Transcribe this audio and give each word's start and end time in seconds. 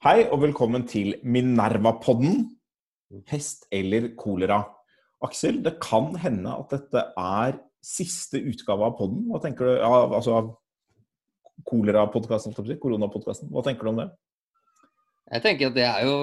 Hei 0.00 0.22
og 0.32 0.38
velkommen 0.40 0.86
til 0.88 1.10
Minerva-podden. 1.28 2.46
Pest 3.28 3.66
eller 3.68 4.06
kolera. 4.16 4.62
Aksel, 5.20 5.58
det 5.60 5.74
kan 5.84 6.14
hende 6.22 6.54
at 6.56 6.70
dette 6.72 7.02
er 7.20 7.58
siste 7.84 8.40
utgave 8.40 8.86
av 8.86 8.94
podden. 8.96 9.26
Hva 9.28 9.42
tenker 9.44 9.68
du? 9.68 9.72
Ja, 9.74 9.98
altså 10.06 10.38
av 10.38 10.48
kolerapodkasten, 11.68 12.56
koronapodkasten. 12.80 13.50
Hva 13.52 13.60
tenker 13.66 13.84
du 13.84 13.90
om 13.90 14.00
det? 14.00 14.06
Jeg 15.34 15.44
tenker 15.44 15.68
at 15.68 15.76
det 15.76 15.84
er 15.90 16.08
jo 16.08 16.16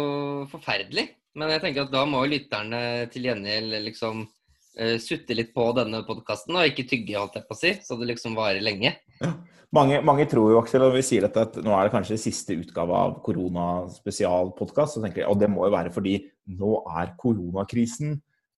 forferdelig. 0.49 1.05
Men 1.37 1.53
jeg 1.53 1.61
tenker 1.67 1.85
at 1.85 1.93
da 1.93 2.01
må 2.09 2.23
lytterne 2.25 2.81
til 3.13 3.29
gjengjeld 3.29 3.77
liksom 3.91 4.23
uh, 4.25 4.97
sutte 5.05 5.37
litt 5.37 5.53
på 5.53 5.67
denne 5.77 6.01
podkasten 6.09 6.57
og 6.57 6.73
ikke 6.73 6.87
tygge, 6.89 7.19
holdt 7.21 7.37
jeg 7.37 7.45
på 7.45 7.53
å 7.53 7.61
si, 7.61 7.75
så 7.85 8.01
det 8.01 8.09
liksom 8.09 8.41
varer 8.41 8.65
lenge. 8.65 8.95
Ja. 9.21 9.35
Mange, 9.75 9.99
mange, 10.05 10.23
tror 10.31 10.54
jo, 10.54 10.61
Aksel, 10.61 10.86
og 10.86 10.93
vi 10.95 11.04
sier 11.04 11.25
dette, 11.25 11.43
at 11.43 11.57
nå 11.59 11.73
er 11.75 11.88
det 11.88 11.91
kanskje 11.91 12.20
siste 12.21 12.55
utgave 12.55 12.95
av 12.95 13.18
koronaspesialpodkast. 13.25 15.01
Og 15.28 15.39
det 15.41 15.50
må 15.51 15.68
jo 15.68 15.74
være 15.75 15.91
fordi 15.91 16.21
nå 16.55 16.78
er 16.96 17.11
koronakrisen 17.19 18.15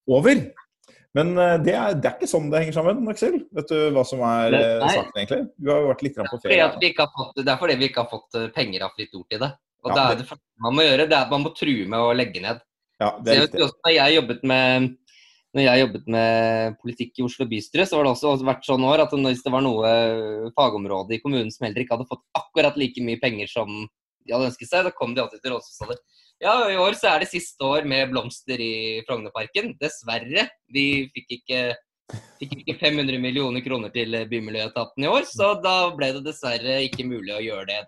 over. 0.10 0.44
Men 1.18 1.34
eh, 1.42 1.56
det 1.66 1.74
er, 1.74 1.96
det 1.98 2.06
er, 2.06 2.16
ikke 2.20 2.30
sånn 2.30 2.52
det 2.52 2.62
henger 2.62 2.78
sammen, 2.78 3.02
Aksel. 3.10 3.40
Vet 3.58 3.72
du 3.72 3.78
hva 3.96 4.04
som 4.06 4.22
er 4.28 4.54
Nei. 4.54 4.62
Eh, 4.62 4.86
saken, 4.94 5.16
egentlig? 5.18 5.42
Du 5.58 5.72
har 5.74 5.82
jo 5.82 5.90
vært 5.90 6.06
litt 6.06 6.20
på 6.20 6.42
ferie. 6.44 6.70
Fått, 7.16 7.42
det 7.42 7.50
er 7.50 7.62
fordi 7.64 7.78
vi 7.80 7.90
ikke 7.90 8.04
har 8.04 8.12
fått 8.12 8.38
eh, 8.38 8.50
penger 8.54 8.86
av 8.86 8.94
Fritt 8.94 9.18
Ord 9.18 9.26
til 9.34 9.42
det. 9.42 9.52
Og 9.80 9.90
ja, 9.90 9.96
det 9.96 10.04
er 10.04 10.20
det 10.20 10.28
første 10.30 10.66
man 10.66 10.76
må 10.76 10.86
gjøre. 10.86 11.08
det 11.08 11.16
er 11.16 11.24
at 11.24 11.34
Man 11.34 11.46
må 11.48 11.54
true 11.56 11.88
med 11.90 12.04
å 12.04 12.14
legge 12.14 12.44
ned. 12.44 12.62
Ja, 13.00 13.14
det 13.24 13.34
er 13.34 13.46
riktig. 13.48 13.70
Når 13.80 13.96
jeg 13.96 14.18
jobbet 14.20 14.46
med 14.52 14.90
når 15.56 15.66
jeg 15.66 15.82
jobbet 15.82 16.10
med 16.14 16.76
politikk 16.84 17.20
i 17.20 17.26
Oslo 17.26 17.48
bystyre, 17.50 17.88
så 17.90 17.98
har 17.98 18.06
det 18.06 18.12
også 18.14 18.46
vært 18.46 18.68
sånn 18.68 18.86
år 18.86 19.02
at 19.06 19.16
hvis 19.16 19.42
det 19.46 19.54
var 19.54 19.66
noe 19.66 19.90
fagområde 20.58 21.18
i 21.18 21.22
kommunen 21.24 21.50
som 21.54 21.66
heller 21.66 21.82
ikke 21.82 21.98
hadde 21.98 22.10
fått 22.10 22.22
akkurat 22.38 22.78
like 22.78 23.02
mye 23.06 23.22
penger 23.22 23.50
som 23.50 23.72
de 23.80 24.36
hadde 24.36 24.52
ønsket 24.52 24.70
seg, 24.70 24.86
da 24.86 24.94
kom 24.94 25.16
de 25.16 25.24
alltid 25.24 25.42
til 25.42 25.56
det. 25.90 26.00
Ja, 26.40 26.54
i 26.70 26.78
år 26.80 26.96
så 26.96 27.10
er 27.12 27.24
det 27.24 27.32
siste 27.32 27.66
år 27.66 27.88
med 27.90 28.12
blomster 28.14 28.62
i 28.62 29.02
Frognerparken. 29.08 29.74
Dessverre. 29.82 30.46
Vi 30.72 30.86
fikk 31.16 31.34
ikke, 31.40 31.64
fikk 32.40 32.60
ikke 32.62 32.78
500 32.80 33.20
millioner 33.20 33.66
kroner 33.66 33.92
til 33.96 34.14
Bymiljøetaten 34.30 35.04
i 35.04 35.10
år, 35.10 35.26
så 35.28 35.56
da 35.64 35.90
ble 35.98 36.14
det 36.20 36.28
dessverre 36.30 36.84
ikke 36.86 37.10
mulig 37.10 37.34
å 37.36 37.44
gjøre 37.44 37.72
det 37.74 37.82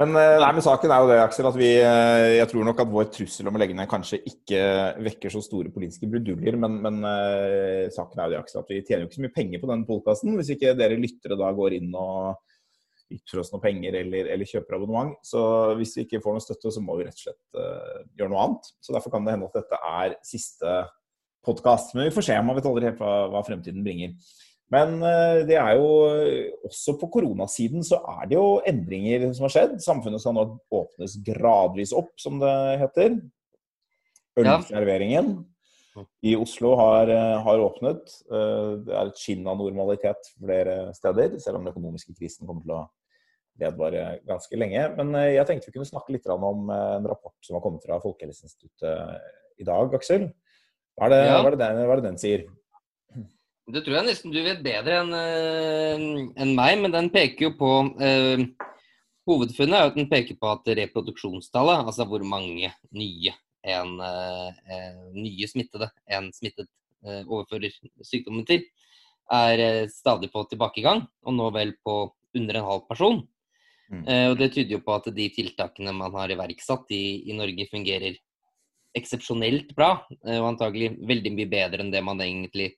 men, 0.00 0.14
eh, 0.16 0.38
nei, 0.40 0.50
men 0.56 0.64
saken 0.64 0.92
er 0.94 1.02
jo 1.02 1.08
det, 1.10 1.16
Aksel, 1.20 1.46
at 1.50 1.56
vi, 1.60 1.70
eh, 1.76 2.38
jeg 2.38 2.48
tror 2.48 2.64
nok 2.64 2.78
at 2.80 2.92
vår 2.92 3.08
trussel 3.12 3.50
om 3.50 3.58
å 3.58 3.60
legge 3.60 3.74
ned 3.76 3.88
kanskje 3.90 4.22
ikke 4.30 4.60
vekker 5.04 5.34
så 5.34 5.42
store 5.44 5.72
politiske 5.74 6.08
bruduljer. 6.08 6.56
Men, 6.60 6.78
men 6.86 7.02
uh, 7.04 7.84
saken 7.92 8.22
er 8.22 8.30
jo 8.30 8.32
det, 8.32 8.38
Aksel, 8.40 8.62
at 8.62 8.72
vi 8.72 8.80
tjener 8.80 9.04
jo 9.04 9.10
ikke 9.10 9.18
så 9.18 9.24
mye 9.26 9.34
penger 9.34 9.60
på 9.60 9.68
denne 9.68 9.88
podkasten. 9.88 10.38
Hvis 10.40 10.54
ikke 10.56 10.72
dere 10.78 10.96
lyttere 10.96 11.36
da 11.36 11.50
går 11.56 11.76
inn 11.76 11.92
og 11.92 12.40
ytrer 13.10 13.42
oss 13.42 13.50
noe 13.52 13.60
penger 13.60 13.98
eller, 14.00 14.30
eller, 14.32 14.48
kjøper 14.48 14.78
abonnement. 14.78 15.16
Så 15.26 15.42
hvis 15.80 15.96
vi 15.98 16.06
ikke 16.06 16.22
får 16.24 16.36
noe 16.36 16.44
støtte, 16.44 16.72
så 16.72 16.82
må 16.84 16.96
vi 16.96 17.08
rett 17.08 17.20
og 17.20 17.26
slett 17.26 17.60
uh, 17.60 18.00
gjøre 18.16 18.32
noe 18.32 18.44
annet. 18.46 18.72
Så 18.80 18.96
derfor 18.96 19.12
kan 19.12 19.26
det 19.26 19.36
hende 19.36 19.50
at 19.50 19.60
dette 19.60 19.84
er 19.90 20.16
siste 20.26 20.78
podkast. 21.44 21.92
Men 21.96 22.08
vi 22.08 22.14
får 22.14 22.30
se. 22.30 22.38
Man 22.44 22.56
vet 22.56 22.68
aldri 22.70 22.88
helt 22.88 23.02
hva, 23.02 23.14
hva 23.34 23.44
fremtiden 23.44 23.84
bringer. 23.84 24.16
Men 24.70 25.00
eh, 25.02 25.40
det 25.48 25.56
er 25.58 25.78
jo 25.80 25.86
også 26.68 26.94
på 27.00 27.08
koronasiden 27.16 27.82
så 27.86 27.98
er 28.12 28.28
det 28.30 28.36
jo 28.38 28.60
endringer 28.68 29.26
som 29.34 29.48
har 29.48 29.54
skjedd. 29.54 29.78
Samfunnet 29.82 30.22
skal 30.22 30.36
nå 30.36 30.46
åpnes 30.80 31.16
gradvis 31.26 31.94
opp, 31.96 32.12
som 32.22 32.38
det 32.42 32.52
heter. 32.84 33.16
Ølserveringen 34.38 35.40
i 36.22 36.36
Oslo 36.38 36.76
har, 36.78 37.10
eh, 37.10 37.40
har, 37.42 37.64
åpnet. 37.66 38.14
Eh, 38.30 38.68
det 38.86 38.94
er 38.94 39.10
et 39.10 39.18
skinn 39.18 39.42
av 39.50 39.58
normalitet 39.58 40.30
flere 40.36 40.94
steder, 40.94 41.34
selv 41.42 41.58
om 41.58 41.66
den 41.66 41.74
økonomiske 41.74 42.14
krisen 42.14 42.46
kommer 42.46 42.62
til 42.62 42.76
å 42.78 42.84
vedvare 43.60 44.20
ganske 44.28 44.56
lenge. 44.56 44.86
Men 45.00 45.10
jeg 45.34 45.48
tenkte 45.48 45.68
vi 45.68 45.80
kunne 45.80 45.90
snakke 45.90 46.14
litt 46.14 46.30
om 46.30 46.70
en 46.70 47.10
rapport 47.10 47.34
som 47.44 47.58
har 47.58 47.64
kommet 47.66 47.82
fra 47.84 47.98
Folkehelseinstituttet 48.00 49.60
i 49.60 49.66
dag, 49.66 49.98
Aksel. 49.98 50.30
Hva 50.94 51.10
er 51.10 51.12
det, 51.12 51.20
ja. 51.26 51.34
hva 51.42 51.50
er 51.50 51.56
det, 51.56 51.60
den, 51.66 51.82
hva 51.82 51.96
er 51.96 52.00
det 52.00 52.06
den 52.06 52.22
sier? 52.22 52.46
Det 53.70 53.82
tror 53.84 54.00
jeg 54.00 54.08
nesten 54.08 54.32
du 54.34 54.40
vet 54.42 54.62
bedre 54.64 55.00
enn 55.02 55.14
uh, 55.14 56.34
en 56.42 56.52
meg, 56.56 56.76
men 56.82 56.94
den 56.94 57.10
peker 57.12 57.48
jo 57.48 57.54
på 57.58 57.70
eh, 58.02 58.42
Hovedfunnet 59.28 59.76
er 59.76 59.90
at 59.90 59.98
den 59.98 60.08
peker 60.10 60.38
på 60.40 60.48
at 60.50 60.68
reproduksjonstallet, 60.78 61.84
altså 61.86 62.06
hvor 62.08 62.22
mange 62.26 62.70
nye, 62.96 63.34
en, 63.62 63.92
eh, 64.02 65.02
nye 65.14 65.46
smittede 65.46 65.90
en 66.10 66.30
smittet 66.34 66.70
overfører 67.04 67.70
sykdommen 68.02 68.46
til, 68.48 68.64
er 69.30 69.86
stadig 69.92 70.32
på 70.32 70.42
tilbakegang, 70.50 71.04
og 71.22 71.36
nå 71.36 71.46
vel 71.54 71.76
på 71.84 72.00
under 72.40 72.58
en 72.58 72.66
halv 72.66 72.82
person. 72.88 73.20
Mm. 73.92 74.02
og 74.32 74.34
Det 74.40 74.50
tyder 74.56 74.74
jo 74.78 74.82
på 74.88 74.96
at 74.96 75.06
de 75.14 75.28
tiltakene 75.36 75.94
man 75.94 76.16
har 76.18 76.32
iverksatt 76.34 76.90
i, 76.96 77.30
i 77.30 77.36
Norge, 77.36 77.68
fungerer 77.70 78.18
eksepsjonelt 78.98 79.76
bra, 79.78 79.92
og 80.10 80.48
antagelig 80.56 80.96
veldig 81.06 81.36
mye 81.36 81.52
bedre 81.54 81.84
enn 81.84 81.94
det 81.94 82.02
man 82.08 82.24
egentlig 82.24 82.72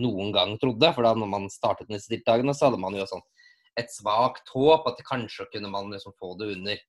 noen 0.00 0.32
gang 0.34 0.56
trodde. 0.60 0.92
For 0.94 1.06
da 1.06 1.14
når 1.18 1.30
man 1.30 1.48
startet 1.52 1.90
disse 1.90 2.10
tiltakene, 2.12 2.54
så 2.56 2.68
hadde 2.68 2.80
man 2.82 2.96
jo 2.96 3.06
sånn 3.08 3.24
et 3.80 3.92
svakt 3.92 4.52
håp 4.52 4.86
at 4.90 5.00
kanskje 5.06 5.48
kunne 5.52 5.70
man 5.72 5.90
liksom 5.92 6.14
få 6.20 6.34
det 6.40 6.50
under, 6.56 6.84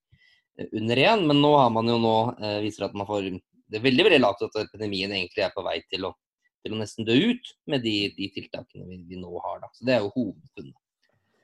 under 0.66 1.02
igjen. 1.04 1.26
Men 1.30 1.42
nå 1.44 1.56
har 1.58 1.72
man 1.74 1.90
jo 1.90 1.98
nå 2.02 2.18
eh, 2.40 2.60
viser 2.66 2.88
at 2.90 2.98
man 2.98 3.10
får 3.10 3.32
Det 3.34 3.80
er 3.80 3.88
veldig 3.88 4.06
veldig 4.10 4.22
lavt 4.22 4.46
at 4.46 4.62
epidemien 4.68 5.12
egentlig 5.16 5.46
er 5.46 5.54
på 5.56 5.64
vei 5.66 5.80
til 5.90 6.10
å, 6.10 6.14
til 6.64 6.76
å 6.76 6.80
nesten 6.80 7.08
dø 7.08 7.16
ut 7.32 7.54
med 7.72 7.84
de, 7.86 8.14
de 8.18 8.30
tiltakene 8.36 8.88
vi, 8.90 9.04
vi, 9.10 9.20
nå 9.20 9.32
har. 9.46 9.64
Da. 9.64 9.72
Så 9.74 9.88
det 9.88 9.96
er 9.96 10.04
jo 10.04 10.14
hovedfunnet. 10.18 10.80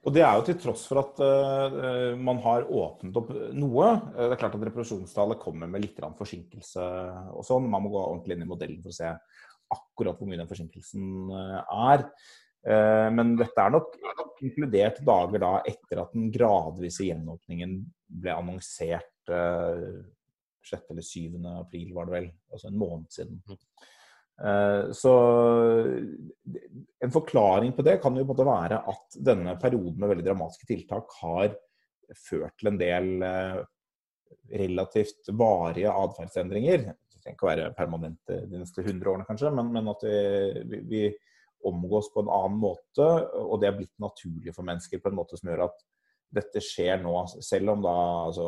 Og 0.08 0.14
Det 0.16 0.22
er 0.24 0.38
jo 0.38 0.44
til 0.48 0.56
tross 0.64 0.86
for 0.88 1.02
at 1.02 1.18
uh, 1.20 2.14
man 2.16 2.38
har 2.46 2.64
åpnet 2.64 3.18
opp 3.20 3.34
noe. 3.52 3.90
Det 4.16 4.30
er 4.30 4.40
klart 4.40 4.56
at 4.56 4.64
Reproduksjonstallet 4.64 5.42
kommer 5.42 5.68
med 5.68 5.84
litt 5.84 6.00
forsinkelse 6.00 6.86
og 7.36 7.44
sånn. 7.44 7.68
Man 7.68 7.84
må 7.84 7.92
gå 7.92 8.00
ordentlig 8.00 8.38
inn 8.38 8.46
i 8.46 8.48
modellen 8.48 8.80
for 8.86 8.94
å 8.94 8.96
se 8.96 9.12
akkurat 9.74 10.18
hvor 10.20 10.30
mye 10.30 10.40
den 10.40 10.50
forsinkelsen 10.50 11.34
eh, 11.36 11.60
er. 11.94 12.06
Eh, 12.70 13.08
men 13.16 13.36
dette 13.40 13.64
er 13.64 13.74
nok 13.76 13.96
inkludert 14.46 15.02
dager 15.06 15.44
da 15.44 15.54
etter 15.68 16.04
at 16.04 16.16
den 16.16 16.30
gradvise 16.34 17.08
gjenåpningen 17.08 17.80
ble 18.24 18.36
annonsert 18.36 19.14
6. 19.30 19.32
Eh, 20.74 20.86
eller 20.92 21.06
7. 21.06 21.40
april, 21.60 21.94
var 21.96 22.10
det 22.10 22.18
vel. 22.18 22.30
Altså 22.52 22.70
en 22.70 22.80
måned 22.82 23.10
siden. 23.14 23.42
Mm. 23.48 23.66
Så 24.96 25.12
en 27.04 27.12
forklaring 27.12 27.74
på 27.76 27.84
det 27.84 27.98
kan 28.00 28.16
jo 28.16 28.22
måtte 28.24 28.46
være 28.48 28.78
at 28.88 29.18
denne 29.28 29.58
perioden 29.60 29.98
med 30.00 30.14
veldig 30.14 30.24
dramatiske 30.30 30.70
tiltak 30.70 31.12
har 31.18 31.58
ført 32.16 32.56
til 32.56 32.70
en 32.72 32.78
del 32.80 33.10
relativt 34.62 35.28
varige 35.36 35.92
atferdsendringer 35.92 36.88
trenger 37.30 37.38
ikke 37.38 37.46
å 37.46 37.52
være 37.52 37.74
permanente 37.78 38.42
de 38.50 38.62
neste 38.62 38.82
100 38.82 39.12
årene, 39.12 39.28
kanskje, 39.28 39.52
men, 39.54 39.72
men 39.74 39.90
at 39.92 40.06
vi, 40.70 40.82
vi, 40.90 41.04
omgås 41.68 42.08
på 42.14 42.22
en 42.24 42.30
annen 42.32 42.56
måte, 42.56 43.06
og 43.36 43.60
det 43.60 43.68
er 43.68 43.74
blitt 43.76 43.96
naturlig 44.00 44.54
for 44.56 44.64
mennesker 44.64 45.02
på 45.04 45.10
en 45.10 45.18
måte 45.18 45.36
som 45.36 45.50
gjør 45.52 45.66
at 45.66 45.82
dette 46.32 46.62
skjer 46.64 47.02
nå, 47.02 47.12
selv 47.44 47.74
om 47.74 47.82
da 47.84 47.96
altså, 48.30 48.46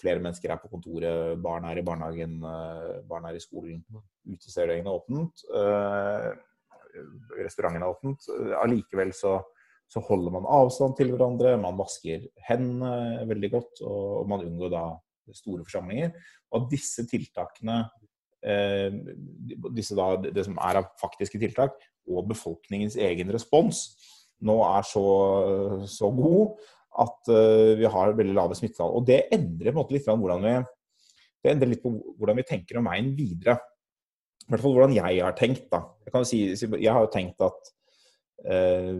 flere 0.00 0.18
mennesker 0.24 0.50
er 0.50 0.58
på 0.58 0.70
kontoret, 0.72 1.38
barn 1.38 1.68
er 1.68 1.78
i 1.78 1.84
barnehagen, 1.86 2.40
eh, 2.42 2.96
barn 3.06 3.28
er 3.28 3.38
i 3.38 3.42
skolen, 3.44 3.84
utestedene 4.26 4.82
er 4.82 4.98
åpent, 4.98 5.44
øh, 5.54 6.32
restauranten 7.38 7.84
er 7.86 7.92
åpent. 7.92 8.26
Allikevel 8.64 9.12
så, 9.14 9.36
så, 9.86 10.02
holder 10.08 10.34
man 10.40 10.48
avstand 10.58 10.96
til 10.98 11.12
hverandre, 11.14 11.54
man 11.62 11.78
vasker 11.78 12.26
hendene 12.48 13.28
veldig 13.30 13.52
godt, 13.54 13.84
og 13.86 14.26
man 14.26 14.42
unngår 14.42 14.74
da 14.74 14.88
store 15.36 15.64
forsamlinger. 15.66 16.14
Og 16.52 16.62
at 16.62 16.70
disse 16.72 17.04
tiltakene, 17.10 17.82
eh, 18.42 18.94
disse 19.76 19.96
da, 19.98 20.14
det 20.28 20.46
som 20.46 20.58
er 20.64 20.80
av 20.82 20.92
faktiske 21.00 21.40
tiltak, 21.42 21.76
og 22.08 22.28
befolkningens 22.30 22.96
egen 22.96 23.28
respons, 23.34 23.84
nå 24.46 24.58
er 24.64 24.86
så, 24.86 25.04
så 25.90 26.10
god 26.14 26.58
at 26.98 27.30
uh, 27.30 27.76
vi 27.78 27.88
har 27.90 28.16
veldig 28.16 28.36
lave 28.36 28.56
smittetall. 28.58 28.94
Og 28.98 29.06
det 29.06 29.26
endrer 29.34 29.76
litt 29.76 30.06
hvordan 30.08 30.44
vi, 30.44 30.54
det 31.44 31.52
endrer 31.52 31.72
litt 31.72 31.84
på 31.84 31.92
hvordan 32.18 32.40
vi 32.40 32.46
tenker 32.48 32.80
om 32.80 32.88
veien 32.90 33.12
videre. 33.18 33.58
I 34.46 34.52
hvert 34.52 34.64
fall 34.64 34.76
hvordan 34.78 34.96
jeg 34.96 35.22
har 35.22 35.36
tenkt. 35.38 35.68
da. 35.70 35.82
Jeg, 36.08 36.26
si, 36.30 36.40
jeg 36.80 36.94
har 36.94 37.04
jo 37.04 37.12
tenkt 37.12 37.44
at 37.44 37.72
eh, 38.48 38.96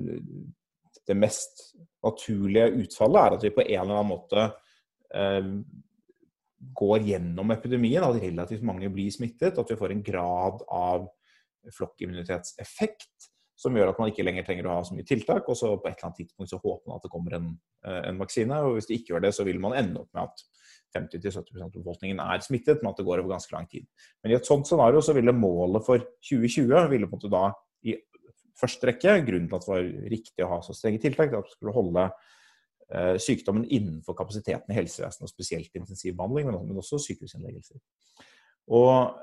det 1.09 1.17
mest 1.17 1.63
naturlige 2.05 2.69
utfallet 2.85 3.23
er 3.23 3.37
at 3.39 3.47
vi 3.47 3.55
på 3.57 3.65
en 3.65 3.73
eller 3.81 3.97
annen 3.97 4.11
måte 4.13 4.45
uh, 5.17 5.53
går 6.59 7.07
gjennom 7.07 7.55
epidemien, 7.55 8.05
at 8.05 8.19
relativt 8.23 8.67
mange 8.67 8.91
blir 8.93 9.13
smittet, 9.15 9.59
at 9.59 9.71
vi 9.71 9.79
får 9.79 9.95
en 9.95 10.05
grad 10.05 10.65
av 10.75 11.09
flokkimmunitetseffekt 11.75 13.29
som 13.59 13.75
gjør 13.75 13.91
at 13.91 13.99
man 13.99 14.13
ikke 14.13 14.23
lenger 14.23 14.47
trenger 14.47 14.69
å 14.69 14.77
ha 14.77 14.83
så 14.87 14.95
mye 14.95 15.07
tiltak. 15.07 15.49
Og 15.51 15.59
så 15.59 15.73
på 15.75 15.89
et 15.89 15.97
eller 15.97 16.09
annet 16.09 16.21
tidspunkt 16.23 16.53
så 16.53 16.61
håper 16.63 16.85
man 16.87 17.01
at 17.01 17.07
det 17.07 17.11
kommer 17.11 17.35
en, 17.39 17.49
eh, 17.85 18.03
en 18.11 18.21
vaksine. 18.23 18.61
Og 18.67 18.77
hvis 18.77 18.87
det 18.87 19.01
ikke 19.01 19.15
gjør 19.15 19.25
det, 19.27 19.33
så 19.35 19.47
vil 19.49 19.59
man 19.63 19.75
ende 19.79 20.05
opp 20.05 20.13
med 20.15 20.29
at 20.29 20.45
50-70% 20.95 21.65
av 21.67 21.73
befolkningen 21.75 22.23
er 22.23 22.45
smittet, 22.45 22.83
men 22.83 22.93
at 22.93 23.01
det 23.01 23.07
går 23.09 23.21
over 23.21 23.35
ganske 23.35 23.53
lang 23.53 23.67
tid. 23.69 23.87
Men 24.23 24.33
i 24.33 24.39
et 24.39 24.47
sånt 24.47 24.67
scenario 24.67 25.03
så 25.05 25.15
ville 25.17 25.35
målet 25.35 25.85
for 25.85 26.07
2020 26.31 26.87
ville 26.93 27.11
på 27.11 27.19
en 27.19 27.19
måte 27.19 27.33
da 27.35 27.51
i 27.85 27.99
første 28.59 28.89
rekke, 28.89 29.19
grunnen 29.27 29.51
til 29.51 29.59
at 29.59 29.67
det 29.67 29.75
var 29.75 29.91
riktig 30.15 30.47
å 30.47 30.53
ha 30.55 30.63
så 30.65 30.75
strenge 30.75 31.03
tiltak, 31.03 31.35
at 31.35 31.47
vi 31.47 31.59
skulle 31.59 31.75
holde 31.75 32.09
sykdommen 33.21 33.67
innenfor 33.69 34.17
kapasiteten 34.17 34.73
i 34.73 34.77
helsevesenet, 34.79 35.27
og 35.27 35.29
spesielt 35.29 35.75
intensivbehandling, 35.77 36.47
men 36.49 36.81
også 36.81 36.97
sykehusinnleggelser. 37.05 37.77
Og 38.73 39.19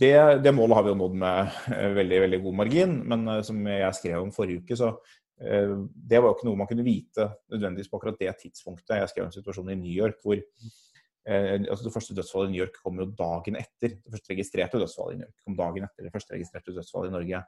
det, 0.00 0.10
det, 0.42 0.54
målet 0.56 0.74
har 0.74 0.82
vi 0.82 0.90
jo 0.90 0.98
nådd 0.98 1.14
med 1.22 1.60
veldig 2.00 2.20
veldig 2.24 2.40
god 2.42 2.58
margin, 2.64 2.96
men 3.12 3.28
som 3.46 3.62
jeg 3.70 3.98
skrev 4.00 4.18
om 4.18 4.34
forrige 4.34 4.64
uke, 4.64 4.78
så 4.78 4.90
det 5.38 6.18
var 6.18 6.26
jo 6.26 6.34
ikke 6.34 6.48
noe 6.50 6.58
man 6.58 6.70
kunne 6.72 6.88
vite 6.90 7.28
nødvendigvis 7.54 7.92
på 7.92 8.00
akkurat 8.00 8.18
det 8.18 8.34
tidspunktet. 8.42 8.98
Jeg 8.98 9.12
skrev 9.14 9.28
en 9.28 9.36
situasjon 9.38 9.70
i 9.70 9.78
New 9.78 9.94
York 9.94 10.18
hvor 10.26 10.42
Eh, 10.42 10.89
altså 11.26 11.84
Det 11.84 11.92
første 11.92 12.14
dødsfallet 12.16 12.48
i 12.48 12.52
New 12.54 12.62
York 12.62 12.78
kom 12.82 12.98
jo 12.98 13.06
dagen 13.18 13.58
etter. 13.60 13.96
Det 14.00 14.12
første 14.14 14.32
registrerte 14.32 14.80
dødsfallet 14.80 15.14
i 15.14 15.20
New 15.20 15.28
York 15.28 15.44
kom 15.44 15.58
dagen 15.58 15.84
etter 15.84 16.06
det 16.06 16.12
første 16.14 16.34
registrerte 16.34 16.74
dødsfallet 16.76 17.10
i 17.10 17.14
Norge. 17.16 17.42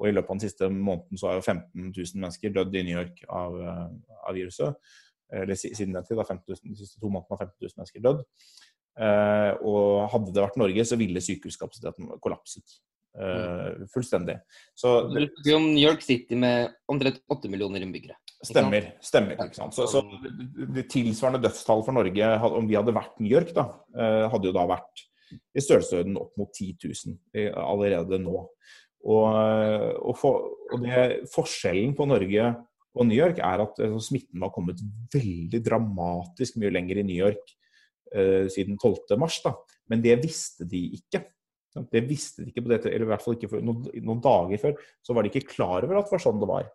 Og 0.00 0.08
i 0.08 0.12
løpet 0.12 0.30
av 0.30 0.36
den 0.36 0.44
siste 0.44 0.68
måneden 0.68 1.20
så 1.20 1.30
har 1.30 1.40
jo 1.40 1.46
15 1.46 1.88
000 1.88 2.20
mennesker 2.20 2.54
dødd 2.54 2.76
i 2.76 2.84
New 2.84 2.98
York 2.98 3.24
av, 3.28 3.56
eh, 3.62 4.14
av 4.28 4.36
viruset. 4.36 4.92
Eller 5.34 5.58
siden 5.58 5.96
den 5.96 6.04
tid 6.04 6.20
da, 6.20 6.26
15 6.28 6.44
000, 6.48 6.62
de 6.68 6.78
siste 6.78 7.00
to 7.00 7.10
månedene 7.10 7.38
har 7.38 7.46
15 7.46 7.56
000 7.64 7.78
mennesker 7.80 8.04
dødd. 8.04 8.24
Eh, 8.94 9.52
og 9.66 10.10
hadde 10.12 10.34
det 10.34 10.44
vært 10.44 10.58
Norge, 10.60 10.84
så 10.86 10.98
ville 11.00 11.22
sykehuskapasiteten 11.24 12.12
kollapset. 12.22 12.78
Uh, 13.14 13.84
fullstendig. 13.92 14.40
Så, 14.74 14.92
du 15.06 15.20
snakker 15.20 15.56
om 15.56 15.68
New 15.70 15.84
York 15.84 16.02
City 16.02 16.34
med 16.34 16.72
omtrent 16.90 17.20
8 17.30 17.50
millioner 17.52 17.84
innbyggere. 17.86 18.16
Stemmer. 18.44 18.90
stemmer 19.00 19.38
ikke 19.38 19.56
sant? 19.56 19.76
Så, 19.76 19.86
så 19.88 20.02
det 20.74 20.88
tilsvarende 20.92 21.40
dødstall 21.46 21.84
for 21.86 21.96
Norge, 21.96 22.30
om 22.50 22.66
vi 22.68 22.76
hadde 22.76 22.96
vært 22.96 23.20
New 23.22 23.30
York, 23.30 23.54
da, 23.56 23.68
uh, 23.94 24.26
hadde 24.32 24.50
jo 24.50 24.56
da 24.56 24.66
vært 24.74 25.04
i 25.34 25.62
størrelsesorden 25.62 26.18
opp 26.20 26.34
mot 26.38 26.50
10 26.52 26.74
000 26.84 27.54
allerede 27.58 28.18
nå. 28.22 28.42
Og, 29.04 29.24
og, 29.28 30.14
for, 30.16 30.50
og 30.72 30.84
det, 30.84 31.24
forskjellen 31.32 31.94
på 31.96 32.06
Norge 32.08 32.52
og 32.94 33.08
New 33.08 33.18
York 33.18 33.40
er 33.42 33.62
at 33.64 33.80
altså, 33.82 34.00
smitten 34.08 34.42
har 34.44 34.52
kommet 34.54 34.80
veldig 35.14 35.60
dramatisk 35.66 36.58
mye 36.62 36.72
lenger 36.74 37.00
i 37.00 37.06
New 37.06 37.18
York 37.18 37.54
uh, 38.14 38.46
siden 38.52 38.78
12.3. 38.78 39.54
Men 39.90 40.04
det 40.04 40.18
visste 40.22 40.66
de 40.68 40.86
ikke. 40.98 41.24
Det 41.74 42.04
visste 42.06 42.44
de 42.44 42.52
ikke 42.52 42.62
på 42.64 42.70
dette, 42.70 42.90
eller 42.90 43.08
i 43.08 43.10
hvert 43.10 43.24
fall 43.24 43.34
ikke 43.34 43.50
for 43.50 43.64
noen, 43.64 43.82
noen, 43.98 44.22
dager 44.22 44.60
før. 44.62 44.76
Så 45.02 45.16
var 45.16 45.26
de 45.26 45.32
ikke 45.32 45.56
klar 45.56 45.86
over 45.86 45.98
at 45.98 46.06
det 46.06 46.14
var 46.14 46.22
sånn 46.22 46.42
det 46.42 46.50
var. 46.50 46.68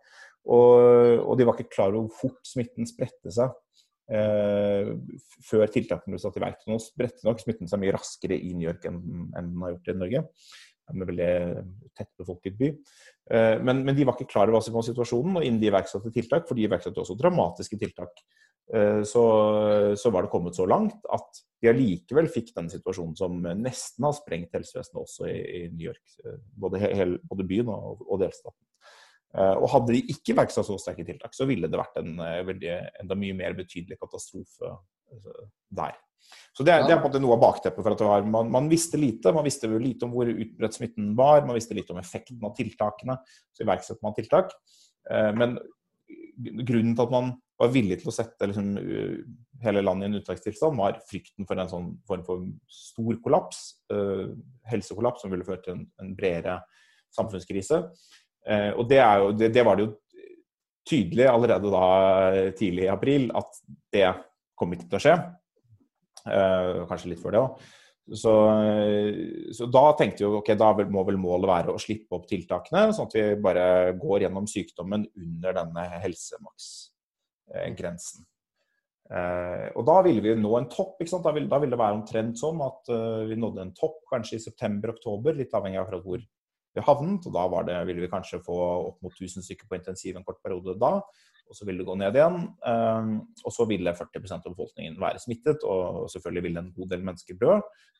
Og, 0.50 1.24
og 1.24 1.38
de 1.40 1.48
var 1.48 1.56
ikke 1.56 1.76
klar 1.76 1.94
over 1.94 2.10
hvor 2.10 2.32
fort 2.34 2.48
smitten 2.48 2.88
spredte 2.90 3.32
seg 3.34 3.52
eh, 4.12 4.92
før 5.46 5.72
tiltakene 5.72 6.16
ble 6.16 6.22
satt 6.22 6.40
i 6.40 6.44
verk. 6.44 6.66
Nå 6.68 6.80
spredte 6.84 7.28
nok 7.28 7.44
smitten 7.44 7.72
seg 7.72 7.84
mye 7.84 7.96
raskere 7.96 8.40
i 8.40 8.52
New 8.56 8.68
York 8.68 8.90
enn, 8.90 9.00
enn 9.30 9.54
den 9.54 9.64
har 9.64 9.76
gjort 9.76 9.94
i 9.94 9.98
Norge. 10.02 10.26
En 10.90 11.06
veldig 11.06 11.32
tettbefolket 12.00 12.60
by. 12.60 12.74
Eh, 13.32 13.56
men, 13.64 13.84
men, 13.86 13.96
de 13.96 14.08
var 14.08 14.18
ikke 14.18 14.32
klar 14.34 14.52
over 14.52 14.84
situasjonen, 14.84 15.40
og 15.40 15.48
innen 15.48 15.62
de 15.62 15.70
iverksatte 15.72 16.12
tiltak, 16.16 16.48
for 16.50 16.60
de 16.60 16.68
iverksatte 16.68 17.04
også 17.04 17.18
dramatiske 17.20 17.80
tiltak 17.80 18.24
så, 18.70 19.22
så, 19.98 20.12
var 20.14 20.26
det 20.26 20.30
kommet 20.30 20.54
så 20.54 20.66
langt 20.70 21.08
at 21.10 21.40
de 21.60 21.70
allikevel 21.72 22.30
fikk 22.32 22.54
den 22.56 22.70
situasjonen 22.72 23.16
som 23.20 23.38
nesten 23.60 24.08
har 24.08 24.16
sprengt 24.16 24.56
helsevesenet 24.56 25.00
også 25.02 25.28
i, 25.28 25.38
i 25.38 25.62
New 25.74 25.90
York. 25.90 26.04
Eh, 26.24 26.38
både, 26.60 26.82
hel, 26.82 27.18
både 27.28 27.46
byen 27.48 27.72
og, 27.74 28.04
og, 28.06 28.20
delstaten. 28.22 28.62
Eh, 29.36 29.56
og 29.58 29.68
hadde 29.74 29.96
de 29.96 30.04
ikke 30.14 30.34
iverksatt 30.36 30.68
så 30.68 30.78
sterke 30.80 31.06
tiltak, 31.08 31.36
så 31.36 31.48
ville 31.50 31.70
det 31.70 31.82
vært 31.82 32.00
en 32.02 32.14
veldig, 32.48 32.78
enda 33.04 33.18
mye 33.20 33.40
mer 33.42 33.58
betydelig 33.58 34.00
katastrofe 34.00 34.78
der. 35.76 35.98
Så 36.56 36.64
det, 36.68 36.76
det 36.86 36.94
er 36.94 37.00
på 37.00 37.08
en 37.08 37.10
måte 37.10 37.22
noe 37.24 37.36
av 37.36 37.44
bakteppet 37.44 37.84
for 37.84 37.96
at 37.96 38.06
var, 38.06 38.24
man, 38.28 38.50
man, 38.54 38.72
visste 38.72 39.00
lite. 39.00 39.34
Man 39.36 39.48
visste 39.48 39.70
lite 39.72 40.08
om 40.08 40.16
hvor 40.16 40.30
utbredt 40.30 40.78
smitten 40.78 41.12
var, 41.18 41.42
man 41.48 41.58
visste 41.58 41.76
lite 41.76 41.96
om 41.96 42.00
effekten 42.00 42.44
av 42.46 42.56
tiltakene. 42.58 43.18
Så 43.56 43.64
iverksatte 43.66 44.06
man 44.06 44.16
tiltak. 44.18 44.52
Men 45.10 45.56
grunnen 46.68 46.92
til 46.94 47.08
at 47.08 47.14
man 47.16 47.32
var 47.60 47.72
villig 47.74 48.00
til 48.00 48.12
å 48.12 48.16
sette 48.16 48.48
liksom, 48.48 48.70
hele 49.64 49.84
landet 49.84 50.08
i 50.08 50.10
en 50.10 50.20
unntakstilstand, 50.20 50.80
var 50.80 51.00
frykten 51.08 51.48
for 51.48 51.60
en 51.60 51.72
sånn 51.72 51.90
form 52.08 52.26
for 52.28 52.46
stor 52.72 53.18
kollaps, 53.24 53.64
uh, 53.94 54.30
helsekollaps, 54.72 55.24
som 55.24 55.34
ville 55.34 55.48
ført 55.48 55.66
til 55.66 55.76
en, 55.76 55.88
en 56.00 56.14
bredere 56.18 56.60
samfunnskrise. 57.16 57.82
Uh, 58.48 58.72
og 58.80 58.86
det, 58.92 59.02
jo, 59.02 59.34
det, 59.36 59.52
det, 59.56 59.66
var 59.68 59.80
det 59.80 59.88
jo 59.88 59.92
tydelig 60.88 61.28
allerede 61.30 61.74
da 61.74 61.90
tidlig 62.58 62.88
i 62.88 62.94
april 62.94 63.28
at 63.38 63.60
det 63.94 64.08
kom 64.60 64.72
ikke 64.76 64.88
til 64.88 65.00
å 65.00 65.04
skje. 65.04 65.18
Uh, 66.30 66.88
kanskje 66.88 67.12
litt 67.12 67.22
før 67.24 67.36
det 67.36 67.44
òg. 67.44 67.68
Så, 68.10 68.32
så, 69.54 69.68
da 69.70 69.84
tenkte 69.94 70.24
vi 70.24 70.38
ok, 70.40 70.48
da 70.58 70.72
må 70.90 71.04
vel 71.06 71.20
målet 71.22 71.46
være 71.46 71.76
å 71.76 71.82
slippe 71.82 72.18
opp 72.18 72.24
tiltakene, 72.26 72.88
sånn 72.96 73.06
at 73.06 73.14
vi 73.14 73.26
bare 73.38 73.66
går 74.02 74.24
gjennom 74.24 74.48
sykdommen 74.50 75.04
under 75.14 75.54
denne 75.60 75.84
helsemaks 76.02 76.72
Eh, 76.80 76.99
grensen. 77.78 78.26
Eh, 79.10 79.70
og 79.74 79.86
da 79.88 79.96
ville 80.06 80.22
vi 80.22 80.36
nå 80.38 80.52
en 80.58 80.68
topp. 80.70 81.00
Da 81.02 81.34
ville, 81.34 81.50
da 81.50 81.60
ville 81.62 81.74
det 81.74 81.82
være 81.82 81.98
omtrent 81.98 82.38
sånn 82.40 82.60
at 82.62 82.92
uh, 82.94 83.24
vi 83.30 83.38
nådde 83.40 83.64
en 83.66 83.78
topp 83.78 84.04
kanskje 84.12 84.38
i 84.38 84.44
september-oktober, 84.44 85.38
litt 85.38 85.56
avhengig 85.58 85.82
av 85.82 85.96
hvor 86.04 86.22
vi 86.22 86.86
havnet. 86.86 87.26
og 87.26 87.34
Da 87.34 87.64
det, 87.72 87.80
ville 87.90 88.06
vi 88.06 88.12
kanskje 88.12 88.44
få 88.46 88.60
opp 88.92 89.02
mot 89.06 89.16
1000 89.16 89.46
stykker 89.46 89.70
på 89.70 89.80
intensiv 89.80 90.18
en 90.18 90.28
kort 90.28 90.42
periode 90.46 90.78
da. 90.82 91.00
Og 91.50 91.58
så 91.58 91.66
ville 91.66 91.82
det 91.82 91.90
gå 91.90 91.98
ned 91.98 92.20
igjen. 92.20 92.38
Eh, 92.70 93.12
og 93.42 93.56
så 93.56 93.66
ville 93.70 93.96
40% 93.98 94.46
av 94.46 94.54
befolkningen 94.54 95.00
være 95.02 95.24
smittet, 95.26 95.66
og, 95.66 96.04
og 96.04 96.14
selvfølgelig 96.14 96.46
ville 96.46 96.66
en 96.66 96.74
god 96.78 96.94
del 96.94 97.10
mennesker 97.10 97.42
dø. 97.42 97.58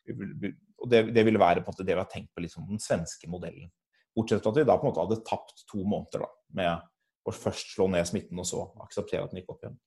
Og 0.10 0.86
det, 0.90 1.08
det, 1.14 1.26
ville 1.26 1.42
være 1.42 1.66
på 1.66 1.70
en 1.70 1.74
måte 1.74 1.86
det 1.86 1.96
vi 1.96 2.02
har 2.02 2.10
tenkt 2.10 2.32
på 2.34 2.46
liksom, 2.46 2.70
den 2.70 2.82
svenske 2.82 3.30
modellen. 3.30 3.74
Bortsett 4.14 4.46
fra 4.46 4.54
at 4.54 4.62
vi 4.62 4.70
da 4.70 4.78
på 4.78 4.86
en 4.86 4.92
måte 4.92 5.04
hadde 5.04 5.24
tapt 5.26 5.66
to 5.70 5.82
måneder 5.82 6.26
da, 6.26 6.30
med 6.58 6.88
og 7.30 7.38
først 7.38 7.76
slå 7.76 7.88
ned 7.92 8.08
smitten, 8.10 8.40
og 8.42 8.48
så 8.48 8.66
akseptere 8.84 9.26
at 9.26 9.34
den 9.34 9.42
gikk 9.42 9.54
opp 9.54 9.64
igjen. 9.64 9.78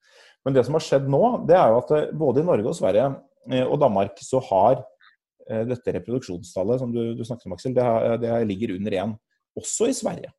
Men 0.47 0.57
det 0.57 0.65
som 0.67 0.79
har 0.79 0.85
skjedd 0.85 1.11
nå, 1.11 1.23
det 1.49 1.59
er 1.59 1.73
jo 1.73 1.83
at 1.83 1.93
eh, 1.97 2.09
både 2.23 2.43
i 2.43 2.49
Norge 2.49 2.71
og 2.71 2.79
Sverige 2.79 3.09
eh, 3.51 3.65
og 3.65 3.79
Danmark 3.83 4.23
så 4.25 4.41
har 4.49 4.79
eh, 4.81 5.65
dette 5.69 5.97
reproduksjonstallet 5.99 6.83
som 6.83 6.95
du, 6.95 7.03
du 7.19 7.25
snakket 7.27 7.49
om, 7.49 7.57
Aksel, 7.57 7.77
det, 7.77 7.87
det 8.25 8.41
ligger 8.51 8.77
under 8.79 8.99
én. 9.03 9.15
Også 9.59 9.91
i 9.91 9.97
Sverige. 9.97 10.33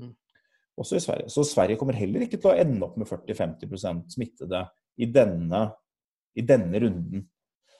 Mm. 0.00 0.12
Også 0.78 0.98
i 0.98 1.04
Sverige. 1.04 1.30
Så 1.32 1.46
Sverige 1.46 1.78
kommer 1.80 1.98
heller 1.98 2.26
ikke 2.26 2.40
til 2.40 2.52
å 2.52 2.58
ende 2.58 2.84
opp 2.86 2.98
med 3.00 3.08
40-50% 3.10 4.14
smittede 4.16 4.64
i 4.98 5.08
denne, 5.14 5.66
i 6.38 6.44
denne 6.46 6.84
runden. 6.84 7.26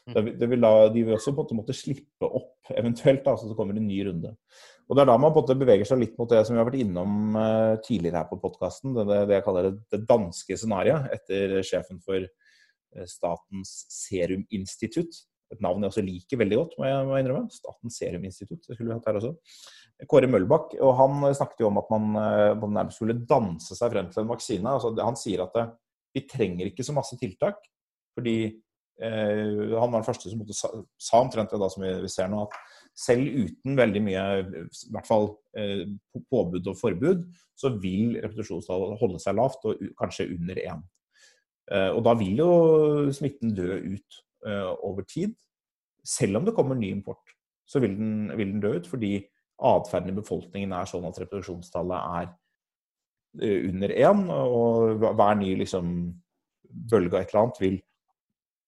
Mm. 0.08 0.32
Det 0.40 0.48
vil 0.48 0.64
da, 0.64 0.72
de 0.92 1.04
vil 1.04 1.18
også 1.18 1.34
på 1.36 1.44
en 1.52 1.60
måte 1.60 1.76
slippe 1.76 2.28
opp 2.28 2.72
eventuelt, 2.72 3.24
da, 3.26 3.36
så 3.36 3.52
kommer 3.56 3.76
det 3.76 3.82
en 3.82 3.90
ny 3.90 4.00
runde. 4.08 4.32
Og 4.88 4.96
Det 4.96 5.02
er 5.02 5.08
da 5.10 5.16
man 5.20 5.32
på 5.34 5.42
en 5.42 5.44
måte 5.44 5.58
beveger 5.60 5.88
seg 5.88 6.00
litt 6.00 6.14
mot 6.16 6.30
det 6.32 6.40
som 6.46 6.54
vi 6.56 6.62
har 6.62 6.68
vært 6.68 6.80
innom 6.80 7.34
uh, 7.36 7.76
tidligere 7.84 8.22
her 8.22 8.28
på 8.30 8.38
podkasten. 8.40 8.94
Det, 8.96 9.04
det, 9.08 9.34
jeg 9.36 9.44
kaller 9.44 9.66
det, 9.68 9.72
det 9.92 10.04
danske 10.08 10.56
scenarioet, 10.56 11.10
etter 11.12 11.58
sjefen 11.66 11.98
for 12.04 12.24
uh, 12.24 13.08
Statens 13.08 13.74
seruminstitutt. 13.92 15.20
Et 15.52 15.60
navn 15.64 15.84
jeg 15.84 15.92
også 15.92 16.04
liker 16.04 16.40
veldig 16.40 16.60
godt, 16.60 16.72
må 16.80 16.88
jeg, 16.88 17.04
må 17.04 17.16
jeg 17.16 17.26
innrømme. 17.26 17.52
Statens 17.52 18.00
seruminstitutt. 18.00 18.62
Det 18.64 18.76
skulle 18.78 18.88
vi 18.88 18.96
hatt 18.96 19.10
her 19.10 19.20
også. 19.20 19.34
Kåre 20.08 20.30
Møllbakk. 20.30 20.78
og 20.80 20.94
Han 21.02 21.20
snakket 21.36 21.64
jo 21.64 21.68
om 21.68 21.80
at 21.80 21.92
man, 21.92 22.08
man 22.62 22.74
nærmest 22.76 23.00
skulle 23.00 23.16
danse 23.28 23.76
seg 23.76 23.92
frem 23.92 24.08
til 24.12 24.22
en 24.22 24.32
vaksine. 24.32 24.72
Altså, 24.72 24.92
han 25.00 25.16
sier 25.20 25.44
at 25.44 25.56
vi 26.16 26.24
trenger 26.28 26.68
ikke 26.68 26.84
så 26.86 26.96
masse 26.96 27.16
tiltak. 27.20 27.60
fordi 28.16 28.38
Eh, 29.02 29.78
han 29.78 29.92
var 29.92 30.00
den 30.00 30.06
første 30.06 30.30
som 30.30 30.40
sa, 30.50 30.68
sa 30.98 31.20
omtrent 31.22 31.52
det 31.54 31.60
da 31.62 31.68
som 31.70 31.84
vi, 31.84 31.90
vi, 32.02 32.10
ser 32.10 32.30
nå, 32.30 32.42
at 32.48 32.56
selv 32.98 33.30
uten 33.44 33.78
veldig 33.78 34.02
mye 34.02 34.22
i 34.42 34.92
hvert 34.94 35.06
fall 35.06 35.28
eh, 35.58 35.84
påbud 36.32 36.66
og 36.66 36.78
forbud, 36.78 37.24
så 37.58 37.70
vil 37.78 38.18
repetisjonstallet 38.18 38.98
holde 39.00 39.20
seg 39.22 39.38
lavt, 39.38 39.66
og 39.68 39.82
kanskje 40.00 40.30
under 40.34 40.60
én. 40.64 40.82
Eh, 41.70 41.90
og 41.94 42.02
da 42.06 42.16
vil 42.18 42.42
jo 42.42 42.50
smitten 43.14 43.54
dø 43.54 43.70
ut 43.94 44.20
eh, 44.46 44.70
over 44.86 45.06
tid. 45.08 45.36
Selv 46.02 46.40
om 46.40 46.48
det 46.48 46.56
kommer 46.56 46.78
ny 46.78 46.90
import, 46.96 47.34
så 47.68 47.82
vil 47.84 47.94
den, 47.98 48.32
vil 48.38 48.54
den 48.54 48.62
dø 48.64 48.74
ut 48.78 48.88
fordi 48.88 49.18
atferden 49.58 50.12
i 50.12 50.18
befolkningen 50.18 50.72
er 50.74 50.86
sånn 50.86 51.06
at 51.08 51.18
reproduksjonstallet 51.18 52.20
er 52.22 52.28
under 53.68 53.92
én, 53.92 54.22
og 54.32 55.02
hver 55.02 55.34
ny 55.38 55.50
liksom, 55.60 55.90
bølge 56.90 57.12
av 57.12 57.20
et 57.20 57.32
eller 57.34 57.42
annet 57.42 57.60
vil 57.60 57.76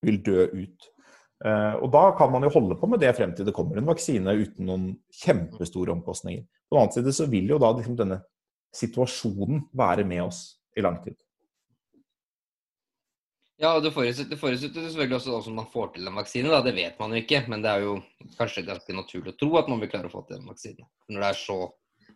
vil 0.05 0.21
dø 0.25 0.45
ut. 0.53 0.90
Eh, 1.41 1.75
og 1.81 1.89
Da 1.93 2.03
kan 2.17 2.31
man 2.31 2.43
jo 2.45 2.53
holde 2.53 2.77
på 2.77 2.89
med 2.89 3.01
det 3.01 3.15
frem 3.17 3.33
til 3.33 3.47
det 3.47 3.55
kommer 3.55 3.79
en 3.79 3.89
vaksine 3.89 4.35
uten 4.37 4.67
noen 4.67 4.85
kjempestore 5.23 5.93
omkostninger. 5.95 6.45
På 6.69 6.77
den 6.77 6.83
annen 6.83 6.93
side 6.93 7.15
så 7.17 7.27
vil 7.31 7.49
jo 7.49 7.57
da 7.61 7.71
liksom 7.73 7.97
denne 7.97 8.21
situasjonen 8.77 9.65
være 9.73 10.05
med 10.07 10.23
oss 10.27 10.43
i 10.77 10.85
lang 10.85 11.01
tid. 11.03 11.17
Ja, 13.61 13.75
og 13.75 13.83
Det 13.83 13.93
forutsetter, 13.93 14.37
selvfølgelig 14.37 15.17
også 15.19 15.49
Om 15.49 15.55
man 15.55 15.69
får 15.69 15.93
til 15.95 16.07
en 16.07 16.15
vaksine. 16.17 16.49
Da. 16.49 16.61
Det 16.61 16.75
vet 16.75 16.97
man 16.99 17.11
jo 17.11 17.21
ikke, 17.21 17.43
men 17.47 17.61
det 17.61 17.69
er 17.69 17.83
jo 17.85 17.99
kanskje 18.37 18.65
ganske 18.65 18.93
naturlig 18.93 19.33
å 19.33 19.37
tro 19.37 19.57
at 19.57 19.69
man 19.69 19.81
vil 19.81 19.89
klare 19.89 20.09
å 20.09 20.13
få 20.13 20.23
til 20.27 20.39
en 20.39 20.49
vaksine. 20.49 20.85
Når 21.09 21.21
det 21.21 21.29
er 21.29 21.41
så 21.41 21.59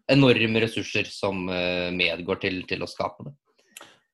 enorme 0.09 0.61
ressurser 0.61 1.09
som 1.09 1.47
eh, 1.49 1.89
medgår 1.93 2.41
til, 2.41 2.61
til 2.69 2.85
å 2.85 2.89
skape 2.89 3.25
det. 3.25 3.35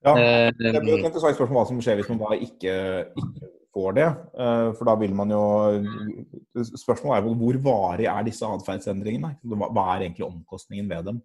Ja, 0.01 0.15
Det 0.15 0.79
blir 0.81 0.97
et 0.97 1.05
interessant 1.05 1.35
spørsmål 1.37 1.61
hva 1.61 1.69
som 1.69 1.81
skjer 1.83 1.99
hvis 1.99 2.09
man 2.09 2.21
da 2.23 2.35
ikke, 2.41 2.75
ikke 3.21 3.49
får 3.73 3.95
det. 3.97 4.07
Eh, 4.39 4.71
for 4.77 4.87
da 4.87 4.95
vil 4.99 5.13
man 5.15 5.31
jo 5.33 5.43
Spørsmålet 6.75 7.21
er 7.21 7.27
jo 7.27 7.37
hvor 7.39 7.59
varig 7.65 8.09
er 8.11 8.27
disse 8.27 8.47
atferdsendringene? 8.47 9.35
Hva 9.43 9.85
er 9.93 10.05
egentlig 10.05 10.27
omkostningen 10.27 10.89
ved 10.91 11.09
dem? 11.11 11.21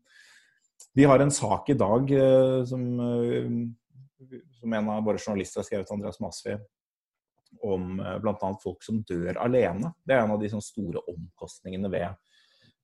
Vi 0.97 1.07
har 1.09 1.21
en 1.21 1.33
sak 1.33 1.71
i 1.73 1.79
dag 1.79 2.13
eh, 2.15 2.63
som 2.69 2.87
eh, 3.09 3.51
som 4.57 4.73
en 4.73 4.89
av 4.91 5.05
våre 5.05 5.21
journalister 5.21 5.61
har 5.61 5.67
skrevet, 5.67 5.91
Andreas 5.93 6.17
Masvi, 6.25 6.55
om 7.63 7.99
bl.a. 8.01 8.49
folk 8.63 8.81
som 8.83 9.03
dør 9.07 9.37
alene. 9.39 9.91
Det 10.03 10.17
er 10.17 10.25
en 10.25 10.33
av 10.33 10.41
de 10.41 10.49
sånn 10.51 10.65
store 10.65 11.03
omkostningene 11.13 11.91
ved 11.93 12.17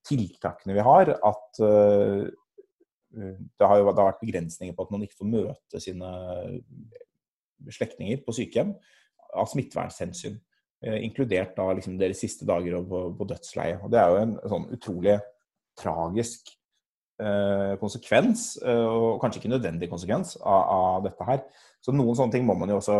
tiltakene 0.06 0.76
vi 0.76 0.84
har. 0.84 1.14
At 1.16 1.56
det, 1.56 3.64
har 3.64 3.80
jo, 3.80 3.88
vært 3.88 4.20
begrensninger 4.20 4.76
på 4.76 4.84
at 4.84 4.92
man 4.92 5.08
ikke 5.08 5.22
får 5.22 5.32
møte 5.32 5.82
sine 5.82 6.12
slektninger 7.80 8.20
på 8.26 8.36
sykehjem 8.36 8.76
av 9.38 9.50
smittevernhensyn. 9.50 10.40
Uh, 10.82 10.98
inkludert 11.04 11.54
da 11.54 11.68
liksom 11.76 11.94
deres 12.00 12.20
siste 12.24 12.46
dager 12.48 12.80
på, 12.88 13.04
på 13.18 13.28
dødsleiet. 13.30 13.84
Og 13.84 13.92
det 13.92 14.02
er 14.02 14.10
jo 14.10 14.22
en 14.24 14.34
sånn 14.50 14.68
utrolig 14.74 15.20
tragisk 15.78 16.50
eh, 17.22 17.74
konsekvens, 17.80 18.58
og 18.60 19.14
kanskje 19.22 19.40
ikke 19.40 19.52
nødvendig 19.54 19.88
konsekvens, 19.88 20.34
av, 20.36 20.62
av 20.74 21.06
dette 21.06 21.24
her. 21.24 21.40
Så 21.80 21.94
noen 21.96 22.18
sånne 22.18 22.34
ting 22.36 22.44
må 22.44 22.56
man 22.60 22.68
jo 22.68 22.76
også 22.76 22.98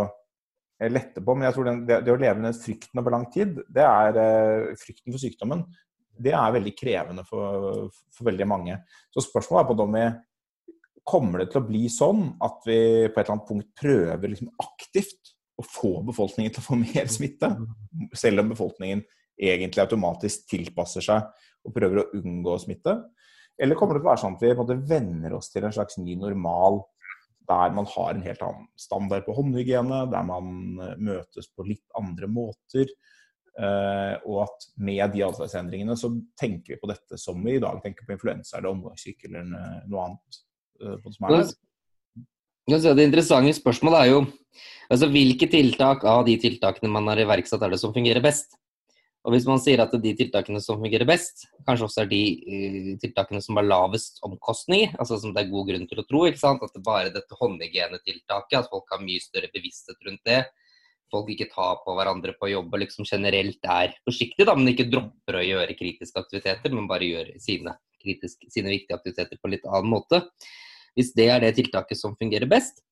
lette 0.91 1.23
på. 1.23 1.37
Men 1.37 1.49
jeg 1.49 1.57
tror 1.57 1.69
den, 1.69 1.81
det, 1.89 2.01
det, 2.07 2.15
å 2.15 2.21
leve 2.21 2.41
med 2.41 2.49
den 2.51 2.59
frykten 2.59 3.03
over 3.03 3.15
lang 3.15 3.29
tid, 3.35 3.61
det 3.71 3.87
er 3.87 4.21
eh, 4.23 4.73
frykten 4.81 5.13
for 5.13 5.23
sykdommen. 5.23 5.65
Det 6.23 6.35
er 6.37 6.57
veldig 6.57 6.75
krevende 6.77 7.25
for, 7.29 7.89
for, 8.13 8.27
veldig 8.29 8.49
mange. 8.49 8.79
Så 9.15 9.25
spørsmålet 9.25 9.63
er 9.63 9.71
på 9.71 9.87
om 9.87 9.97
vi 9.97 10.07
kommer 11.09 11.43
det 11.43 11.49
til 11.51 11.63
å 11.63 11.67
bli 11.67 11.87
sånn 11.91 12.27
at 12.45 12.67
vi 12.69 12.79
på 13.09 13.19
et 13.19 13.25
eller 13.25 13.35
annet 13.35 13.49
punkt 13.49 13.71
prøver 13.79 14.31
liksom 14.31 14.53
aktivt 14.63 15.33
å 15.59 15.65
få 15.67 15.99
befolkningen 16.07 16.55
til 16.55 16.63
å 16.63 16.69
få 16.71 16.79
mer 16.81 17.11
smitte, 17.13 17.51
selv 18.17 18.43
om 18.43 18.53
befolkningen 18.53 19.03
egentlig 19.43 19.85
automatisk 19.85 20.47
tilpasser 20.51 21.05
seg 21.05 21.29
og 21.63 21.75
prøver 21.75 22.03
å 22.03 22.09
unngå 22.19 22.57
smitte? 22.63 22.97
Eller 23.61 23.79
kommer 23.79 23.97
det 23.97 24.03
til 24.03 24.09
å 24.09 24.13
være 24.13 24.23
sånn 24.23 24.37
at 24.39 24.43
vi 24.43 24.55
på 24.55 24.65
måte 24.65 24.81
venner 24.89 25.37
oss 25.37 25.53
til 25.53 25.67
en 25.67 25.75
slags 25.75 25.99
ny 26.01 26.17
normal 26.19 26.81
der 27.49 27.75
man 27.75 27.89
har 27.91 28.15
en 28.15 28.23
helt 28.25 28.43
annen 28.45 28.69
standard 28.79 29.27
på 29.27 29.35
håndhygiene, 29.37 30.05
der 30.13 30.23
man 30.27 30.79
eh, 30.81 30.95
møtes 31.03 31.51
på 31.53 31.67
litt 31.67 31.85
andre 31.99 32.31
måter. 32.31 32.93
Uh, 33.53 34.17
og 34.25 34.47
at 34.47 34.65
med 34.81 35.11
de 35.13 35.21
atferdsendringene 35.27 35.93
så 36.01 36.09
tenker 36.41 36.73
vi 36.73 36.79
på 36.81 36.89
dette 36.89 37.19
som 37.21 37.37
vi 37.45 37.59
i 37.59 37.61
dag 37.61 37.83
tenker 37.85 38.07
på 38.09 38.15
influensa 38.15 38.57
eller 38.57 38.71
omgangssyke 38.71 39.29
eller 39.29 39.51
noe 39.91 40.07
annet. 40.07 40.39
Uh, 40.81 40.95
det, 41.29 41.43
det 42.71 43.05
interessante 43.05 43.55
spørsmålet 43.57 43.99
er 44.01 44.11
jo 44.13 44.19
altså, 44.91 45.09
hvilke 45.11 45.49
tiltak 45.51 46.05
av 46.05 46.25
de 46.27 46.37
tiltakene 46.39 46.91
man 46.93 47.09
har 47.11 47.23
iverksatt, 47.25 47.63
er 47.63 47.75
det 47.75 47.81
som 47.83 47.95
fungerer 47.95 48.23
best? 48.23 48.59
Og 49.23 49.37
hvis 49.37 49.47
man 49.47 49.61
sier 49.63 49.79
at 49.79 49.93
de 50.03 50.13
tiltakene 50.19 50.59
som 50.63 50.81
fungerer 50.83 51.07
best, 51.07 51.45
kanskje 51.67 51.87
også 51.87 52.01
er 52.03 52.09
de 52.11 52.23
uh, 52.43 52.89
tiltakene 53.03 53.43
som 53.43 53.59
har 53.59 53.69
lavest 53.69 54.19
omkostninger, 54.27 54.97
altså 54.99 55.21
som 55.23 55.35
det 55.35 55.45
er 55.45 55.53
god 55.53 55.69
grunn 55.71 55.87
til 55.91 56.03
å 56.03 56.07
tro, 56.09 56.25
ikke 56.27 56.43
sant? 56.43 56.65
at 56.67 56.75
det 56.75 56.83
bare 56.87 57.13
dette 57.15 57.39
håndhygienetiltaket, 57.39 58.59
at 58.59 58.73
folk 58.73 58.91
har 58.91 59.05
mye 59.05 59.23
større 59.23 59.51
bevissthet 59.55 60.09
rundt 60.09 60.27
det, 60.27 60.41
folk 61.13 61.31
ikke 61.31 61.51
tar 61.53 61.79
på 61.85 61.95
hverandre 61.95 62.35
på 62.41 62.51
jobb 62.51 62.73
og 62.73 62.83
liksom 62.83 63.07
generelt 63.07 63.71
er 63.71 63.95
forsiktige, 64.03 64.49
da, 64.49 64.57
men 64.59 64.73
ikke 64.73 64.89
dropper 64.91 65.39
å 65.39 65.47
gjøre 65.47 65.79
kritiske 65.79 66.19
aktiviteter, 66.19 66.75
men 66.75 66.91
bare 66.91 67.07
gjør 67.07 67.33
sine, 67.43 67.77
kritisk, 68.03 68.43
sine 68.51 68.73
viktige 68.73 68.99
aktiviteter 68.99 69.39
på 69.39 69.53
litt 69.53 69.67
annen 69.69 69.93
måte. 69.93 70.25
Hvis 70.97 71.15
det 71.17 71.29
er 71.33 71.41
det 71.43 71.55
tiltaket 71.57 71.99
som 71.99 72.17
fungerer 72.21 72.51
best, 72.51 72.83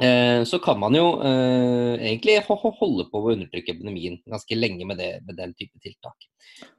Eh, 0.00 0.44
så 0.44 0.58
kan 0.58 0.78
man 0.80 0.94
jo 0.96 1.04
eh, 1.20 1.94
egentlig 2.00 2.38
holde 2.48 3.04
på 3.12 3.20
å 3.20 3.32
undertrykke 3.34 3.74
epidemien 3.74 4.16
ganske 4.24 4.56
lenge 4.56 4.86
med, 4.88 4.96
det, 4.98 5.10
med, 5.26 5.36
den 5.36 5.52
type 5.58 5.76
tiltak. 5.84 6.28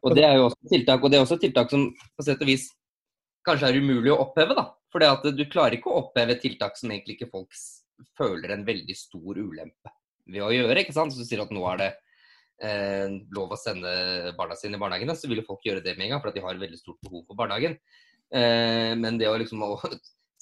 Og 0.02 0.16
det 0.18 0.26
er 0.26 0.40
jo 0.40 0.48
også 0.48 0.72
tiltak, 0.72 1.04
og 1.04 1.14
det 1.14 1.20
er 1.20 1.26
også 1.28 1.38
tiltak 1.42 1.70
som 1.72 1.92
på 1.94 2.26
sett 2.26 2.42
og 2.42 2.50
vis 2.50 2.66
kanskje 3.46 3.70
er 3.70 3.78
umulig 3.78 4.12
å 4.12 4.20
oppheve. 4.26 4.58
da. 4.58 4.72
For 4.92 5.30
du 5.30 5.46
klarer 5.52 5.78
ikke 5.78 5.92
å 5.92 6.02
oppheve 6.02 6.40
tiltak 6.42 6.78
som 6.80 6.92
egentlig 6.92 7.20
ikke 7.20 7.30
folk 7.32 7.54
føler 8.18 8.56
en 8.56 8.66
veldig 8.66 8.96
stor 8.98 9.38
ulempe 9.38 9.94
ved 10.34 10.42
å 10.42 10.52
gjøre. 10.54 10.82
ikke 10.82 10.96
sant? 10.96 11.14
Så 11.14 11.22
du 11.22 11.30
sier 11.30 11.44
at 11.44 11.54
nå 11.54 11.62
er 11.70 11.80
det 11.84 11.92
eh, 12.66 13.14
lov 13.38 13.54
å 13.54 13.62
sende 13.62 14.34
barna 14.40 14.58
sine 14.58 14.80
i 14.80 14.82
barnehagene, 14.82 15.16
så 15.16 15.30
vil 15.30 15.44
jo 15.44 15.48
folk 15.52 15.70
gjøre 15.70 15.86
det 15.86 15.96
med 16.00 16.08
en 16.08 16.16
gang, 16.16 16.24
for 16.24 16.34
at 16.34 16.40
de 16.40 16.44
har 16.46 16.58
et 16.58 16.66
veldig 16.66 16.82
stort 16.82 17.00
behov 17.06 17.28
for 17.28 17.38
barnehagen. 17.38 17.78
Eh, 18.34 18.92
men 18.98 19.22
det 19.22 19.30
å 19.30 19.38
liksom 19.38 19.62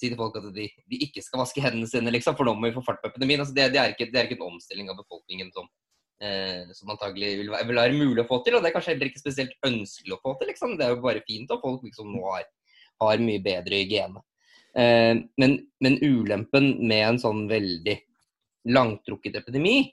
si 0.01 0.09
til 0.09 0.19
folk 0.19 0.35
at 0.39 0.49
de, 0.55 0.67
de, 0.67 0.99
ikke 1.05 1.23
skal 1.23 1.43
vaske 1.43 1.63
hendene 1.63 1.89
sine, 1.89 2.13
liksom, 2.13 2.35
for 2.37 2.47
nå 2.47 2.55
må 2.57 2.69
vi 2.69 2.75
få 2.75 2.83
fart 2.85 3.01
på 3.03 3.11
epidemien. 3.11 3.43
Altså, 3.43 3.55
det, 3.57 3.69
det, 3.75 3.81
er 3.81 3.93
ikke, 3.93 4.09
det, 4.09 4.19
er 4.19 4.27
ikke, 4.29 4.39
en 4.39 4.55
omstilling 4.55 4.89
av 4.91 4.99
befolkningen 4.99 5.51
som, 5.55 5.69
eh, 6.23 6.73
som 6.77 6.91
antagelig 6.93 7.35
vil, 7.43 7.53
vil, 7.53 7.79
være 7.83 7.97
mulig 7.97 8.25
å 8.25 8.29
få 8.29 8.41
til. 8.45 8.57
Og 8.57 8.65
det 8.65 8.71
er 8.71 8.75
kanskje 8.77 8.95
heller 8.95 9.11
ikke 9.11 9.23
spesielt 9.23 9.55
ønskelig 9.67 10.17
å 10.17 10.21
få 10.23 10.35
til. 10.39 10.51
Liksom. 10.51 10.75
Det 10.79 10.87
er 10.87 10.95
jo 10.95 11.05
bare 11.05 11.23
fint 11.27 11.53
at 11.53 11.63
folk 11.63 11.85
liksom 11.87 12.11
nå 12.15 12.25
har, 12.27 12.49
har 13.05 13.25
mye 13.29 13.45
bedre 13.45 13.81
hygiene. 13.83 14.25
Eh, 14.75 15.15
men, 15.41 15.57
men, 15.83 15.97
ulempen 16.01 16.73
med 16.81 17.07
en 17.07 17.21
sånn 17.21 17.45
veldig 17.51 17.97
langtrukket 18.71 19.39
epidemi, 19.41 19.89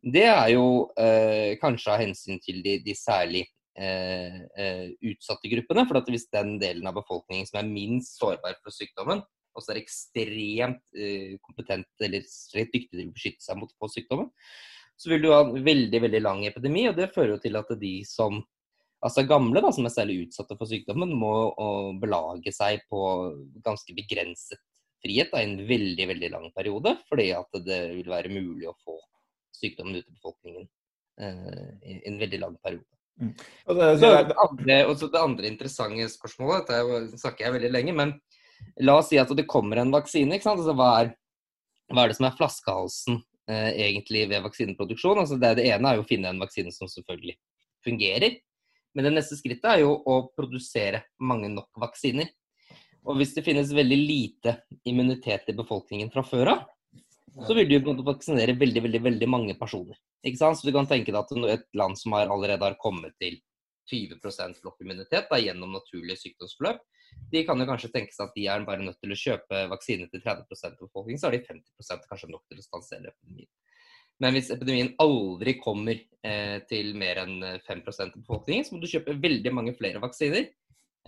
det 0.00 0.26
er 0.28 0.52
jo 0.54 0.66
eh, 1.00 1.56
kanskje 1.60 1.92
av 1.92 2.00
hensyn 2.00 2.38
til 2.40 2.62
de, 2.64 2.78
de 2.84 2.94
særlig 2.96 3.42
eh, 3.76 4.38
eh, 4.56 4.86
utsatte 5.10 5.50
gruppene. 5.52 5.84
For 5.88 6.12
hvis 6.12 6.28
den 6.32 6.56
delen 6.62 6.88
av 6.88 6.96
befolkningen 6.96 7.48
som 7.48 7.60
er 7.60 7.68
minst 7.68 8.16
sårbar 8.20 8.56
for 8.62 8.74
sykdommen, 8.74 9.22
også 9.58 9.74
er 9.74 9.80
ekstremt 9.80 10.82
uh, 10.96 11.34
kompetent 11.46 12.06
eller 12.06 12.24
rett 12.56 12.72
dyktig 12.74 12.94
til 12.94 13.06
å 13.08 13.14
beskytte 13.16 13.46
seg 13.46 13.60
mot 13.60 13.72
på 13.76 13.90
sykdommen, 13.92 14.30
så 15.00 15.12
vil 15.12 15.22
du 15.24 15.30
ha 15.32 15.42
en 15.44 15.60
veldig 15.64 16.00
veldig 16.06 16.22
lang 16.22 16.42
epidemi. 16.48 16.86
og 16.90 16.98
Det 16.98 17.12
fører 17.14 17.34
jo 17.34 17.42
til 17.42 17.56
at 17.60 17.70
de 17.80 17.94
som 18.08 18.42
altså 19.00 19.24
gamle, 19.24 19.62
da, 19.64 19.70
som 19.72 19.86
er 19.88 19.94
særlig 19.94 20.26
utsatte 20.26 20.56
for 20.60 20.68
sykdommen, 20.68 21.14
må 21.16 21.32
belage 22.02 22.52
seg 22.52 22.82
på 22.92 23.00
ganske 23.64 23.96
begrenset 23.96 24.60
frihet 25.00 25.32
da, 25.32 25.40
i 25.40 25.48
en 25.48 25.62
veldig 25.68 26.08
veldig 26.12 26.30
lang 26.34 26.50
periode. 26.56 26.94
Fordi 27.08 27.30
at 27.36 27.60
det 27.64 27.80
vil 27.96 28.12
være 28.12 28.32
mulig 28.34 28.68
å 28.68 28.76
få 28.84 28.98
sykdommen 29.56 29.98
ut 29.98 30.04
i 30.04 30.16
befolkningen 30.18 30.68
uh, 31.20 31.70
i 31.80 32.00
en 32.08 32.20
veldig 32.20 32.42
lang 32.44 32.58
periode. 32.60 32.88
Mm. 33.20 33.32
Og 33.68 33.76
det, 33.76 33.88
det, 34.00 34.10
det, 34.30 34.36
andre, 34.40 34.76
det, 35.00 35.20
andre, 35.20 35.48
interessante 35.48 36.06
spørsmålet, 36.08 36.70
dette 36.70 37.20
snakker 37.20 37.46
jeg 37.46 37.56
veldig 37.58 37.72
lenge, 37.74 37.96
men 37.96 38.14
La 38.86 38.96
oss 39.00 39.10
si 39.10 39.18
at 39.20 39.30
det 39.36 39.48
kommer 39.50 39.80
en 39.80 39.92
vaksine. 39.92 40.38
Altså, 40.40 40.74
hva, 40.76 40.90
er, 41.02 41.12
hva, 41.90 42.04
er, 42.04 42.12
det 42.12 42.18
som 42.18 42.28
er 42.28 42.36
flaskehalsen 42.38 43.20
eh, 43.50 43.70
egentlig 43.88 44.26
ved 44.30 44.44
vaksineproduksjon? 44.46 45.22
Altså, 45.22 45.38
det, 45.40 45.56
det, 45.60 45.68
ene 45.70 45.90
er 45.90 45.98
jo 45.98 46.04
å 46.06 46.08
finne 46.08 46.32
en 46.32 46.42
vaksine 46.42 46.72
som 46.74 46.90
selvfølgelig 46.90 47.36
fungerer. 47.84 48.38
Men 48.96 49.06
det 49.06 49.14
neste 49.14 49.38
skrittet 49.38 49.68
er 49.70 49.82
jo 49.84 49.94
å 49.94 50.20
produsere 50.34 51.04
mange 51.22 51.50
nok 51.52 51.70
vaksiner. 51.82 52.30
Og 53.08 53.16
hvis 53.16 53.32
det 53.36 53.44
finnes 53.46 53.70
veldig 53.72 53.96
lite 53.96 54.56
immunitet 54.88 55.48
i 55.48 55.56
befolkningen 55.56 56.10
fra 56.12 56.24
før 56.26 56.54
av, 56.54 56.64
så 57.46 57.54
vil 57.56 57.68
du 57.68 57.76
jo 57.76 57.94
vaksinere 58.04 58.56
veldig 58.58 58.82
veldig, 58.84 59.00
veldig 59.06 59.28
mange 59.30 59.54
personer. 59.58 59.96
Ikke 60.26 60.40
sant? 60.40 60.58
Så 60.58 60.66
du 60.66 60.74
kan 60.74 60.88
tenke 60.90 61.12
deg 61.12 61.20
at 61.20 61.52
et 61.54 61.68
land 61.78 61.96
som 61.98 62.16
allerede 62.18 62.66
har 62.66 62.76
kommet 62.80 63.14
til 63.22 63.38
20% 63.90 64.60
flokkimmunitet 64.60 65.30
gjennom 65.42 65.72
naturlige 65.74 66.20
sykdomsforløp, 66.20 66.82
de 67.30 67.42
kan 67.46 67.60
jo 67.62 67.66
kanskje 67.68 67.92
tenke 67.94 68.14
seg 68.14 68.28
at 68.28 68.36
de 68.36 68.46
er 68.50 68.66
bare 68.66 68.84
nødt 68.84 68.98
til 69.02 69.14
å 69.14 69.18
kjøpe 69.18 69.64
vaksine 69.70 70.08
til 70.10 70.22
30% 70.24 70.74
av 70.74 70.78
befolkningen, 70.82 71.20
så 71.20 71.28
har 71.28 71.36
de 71.36 71.44
50 71.46 72.08
kanskje 72.10 72.30
nok 72.32 72.44
til 72.48 72.62
å 72.62 72.66
stansere 72.66 73.12
epidemien. 73.12 73.50
Men 74.20 74.36
hvis 74.36 74.50
epidemien 74.52 74.90
aldri 75.00 75.54
kommer 75.62 75.96
eh, 75.96 76.58
til 76.68 76.92
mer 77.00 77.22
enn 77.22 77.38
5% 77.64 78.10
av 78.10 78.16
befolkningen, 78.18 78.66
så 78.66 78.74
må 78.74 78.82
du 78.82 78.90
kjøpe 78.90 79.16
veldig 79.22 79.52
mange 79.56 79.72
flere 79.78 80.02
vaksiner. 80.02 80.50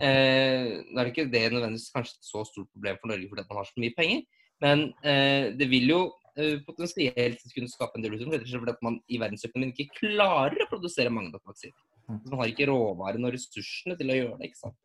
Eh, 0.01 0.81
nå 0.89 0.97
er 0.97 1.05
det 1.05 1.11
ikke 1.11 1.29
det 1.29 1.43
nødvendigvis 1.53 1.91
kanskje 1.93 2.17
et 2.17 2.25
så 2.31 2.41
stort 2.49 2.71
problem 2.73 2.97
for 2.97 3.11
Norge 3.11 3.29
fordi 3.29 3.45
man 3.45 3.59
har 3.59 3.69
så 3.69 3.83
mye 3.83 3.95
penger, 3.97 4.23
men 4.63 4.87
eh, 5.05 5.51
det 5.53 5.67
vil 5.69 5.91
jo 5.91 5.99
eh, 6.39 6.55
potensielt 6.65 7.43
kunne 7.53 7.69
skape 7.69 7.99
en 7.99 8.05
del 8.05 8.15
utfordringer 8.17 8.63
fordi 8.63 8.73
at 8.73 8.85
man 8.85 8.97
i 9.05 9.19
verdensøkonomien 9.21 9.75
ikke 9.75 9.99
klarer 9.99 10.65
å 10.65 10.69
produsere 10.71 11.13
mange 11.13 11.29
nok 11.35 11.45
vaksiner. 11.51 11.77
Mm. 12.09 12.19
Man 12.31 12.39
har 12.41 12.49
ikke 12.49 12.67
råvarene 12.71 13.29
og 13.29 13.35
ressursene 13.37 13.99
til 13.99 14.09
å 14.09 14.17
gjøre 14.17 14.39
det. 14.39 14.49
ikke 14.49 14.63
sant? 14.63 14.79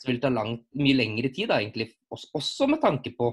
Så 0.00 0.08
vil 0.08 0.16
det 0.16 0.24
ta 0.24 0.30
lang, 0.32 0.54
mye 0.80 0.96
lengre 0.96 1.28
tid, 1.28 1.50
da, 1.50 1.60
egentlig, 1.60 1.90
også 2.08 2.66
med 2.70 2.80
tanke 2.80 3.10
på 3.16 3.26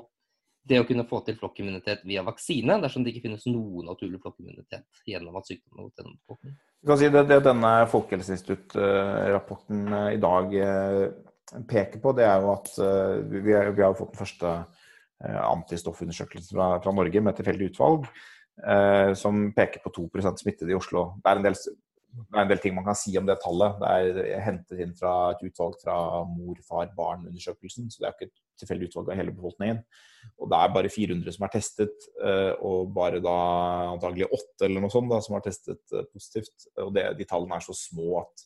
det 0.67 0.81
å 0.81 0.87
kunne 0.87 1.05
få 1.07 1.21
til 1.23 1.37
flokkimmunitet 1.39 2.01
via 2.07 2.23
vaksine, 2.27 2.75
dersom 2.83 3.03
det 3.03 3.11
ikke 3.13 3.25
finnes 3.29 3.45
noen 3.47 3.85
naturlig 3.87 4.19
flokkimmunitet 4.23 4.85
gjennom 5.07 5.37
at 5.39 5.47
sykdommen 5.47 5.79
har 5.79 5.85
gått 5.87 5.99
gjennom 6.01 6.17
befolkningen. 6.19 6.57
Si 6.99 7.07
det, 7.13 7.23
det 7.29 7.39
denne 7.45 7.71
Folkehelseinstitutt-rapporten 7.93 9.79
eh, 10.01 10.09
i 10.17 10.21
dag 10.23 10.45
eh, 10.59 11.05
peker 11.71 11.99
på, 12.03 12.09
det 12.17 12.25
er 12.27 12.37
jo 12.43 12.49
at 12.57 12.67
vi, 13.31 13.37
vi, 13.39 13.53
vi 13.55 13.83
har 13.85 13.95
fått 13.95 14.11
den 14.11 14.19
første 14.19 14.49
antistoffundersøkelsen 15.23 16.53
fra, 16.53 16.67
fra 16.83 16.91
Norge 16.93 17.19
med 17.25 17.33
tilfeldig 17.39 17.71
utvalg, 17.71 18.03
som 19.17 19.33
peker 19.55 19.81
på 19.81 19.89
2% 19.95 20.43
smittede 20.43 20.69
i 20.75 20.77
Oslo. 20.77 21.01
Det 21.23 21.31
er 21.31 21.37
en 21.39 21.47
del 21.47 21.57
det 22.17 22.37
er 22.37 22.43
en 22.43 22.49
del 22.49 22.61
ting 22.61 22.75
man 22.75 22.85
kan 22.87 22.97
si 22.97 23.13
om 23.19 23.27
det 23.27 23.37
tallet. 23.43 23.77
Det 23.81 24.25
er 24.25 24.43
hentet 24.45 24.81
inn 24.83 24.93
fra 24.97 25.13
et 25.33 25.43
utvalg 25.45 25.77
fra 25.83 25.97
mor, 26.29 26.57
far, 26.65 26.89
barn-undersøkelsen. 26.97 27.91
Så 27.93 28.01
det 28.01 28.07
er 28.07 28.13
jo 28.13 28.17
ikke 28.17 28.29
et 28.31 28.43
tilfeldig 28.61 28.89
utvalg 28.89 29.11
av 29.11 29.19
hele 29.19 29.35
befolkningen. 29.35 29.81
Og 30.41 30.51
det 30.51 30.59
er 30.59 30.73
bare 30.75 30.91
400 30.91 31.35
som 31.35 31.47
er 31.47 31.53
testet, 31.53 32.09
eh, 32.25 32.51
og 32.65 32.91
bare 32.95 33.21
da 33.23 33.37
antagelig 33.93 34.29
8 34.31 34.67
eller 34.67 34.83
noe 34.83 34.93
sånt 34.93 35.11
da, 35.13 35.21
som 35.23 35.37
har 35.37 35.45
testet 35.45 35.95
eh, 35.95 36.05
positivt. 36.13 36.69
Og 36.83 36.93
det, 36.97 37.07
de 37.19 37.27
tallene 37.29 37.59
er 37.59 37.65
så 37.67 37.77
små 37.77 38.21
at 38.23 38.45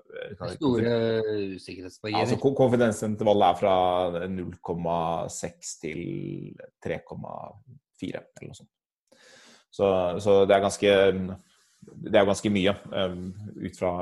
eh, 0.00 0.54
Store 0.56 0.94
usikkerhetsbarrierer. 1.54 2.24
Altså, 2.24 2.54
konfidensintervallet 2.62 3.50
er 3.50 3.60
fra 3.60 3.76
0,6 4.32 5.74
til 5.84 6.04
3,4 6.84 8.24
eller 8.24 8.48
noe 8.48 8.62
sånt. 8.62 8.72
Så, 9.74 9.86
så 10.22 10.44
det 10.46 10.54
er 10.54 10.62
ganske 10.62 10.90
det 11.84 12.16
er 12.16 12.24
jo 12.24 12.30
ganske 12.30 12.50
mye 12.52 12.74
um, 12.92 13.28
ut 13.64 13.78
fra 13.78 13.92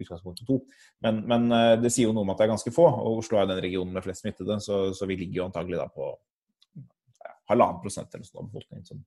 utgangspunktet 0.00 0.48
to. 0.48 0.58
Men, 1.04 1.22
men 1.30 1.46
uh, 1.52 1.76
det 1.80 1.92
sier 1.92 2.08
jo 2.08 2.16
noe 2.16 2.26
om 2.26 2.32
at 2.32 2.40
det 2.40 2.46
er 2.46 2.52
ganske 2.54 2.72
få. 2.74 2.86
og 2.88 3.22
Oslo 3.22 3.40
er 3.40 3.48
den 3.50 3.62
regionen 3.62 3.94
med 3.94 4.04
flest 4.04 4.24
smittede, 4.24 4.58
så, 4.64 4.82
så 4.96 5.08
vi 5.10 5.18
ligger 5.20 5.42
jo 5.42 5.46
antagelig 5.48 5.80
da 5.80 5.86
på 5.92 6.12
halvannen 7.50 7.80
prosent 7.82 8.12
eller 8.14 8.26
sånn 8.28 8.44
av 8.44 8.50
befolkningen 8.52 8.84
som, 8.86 9.00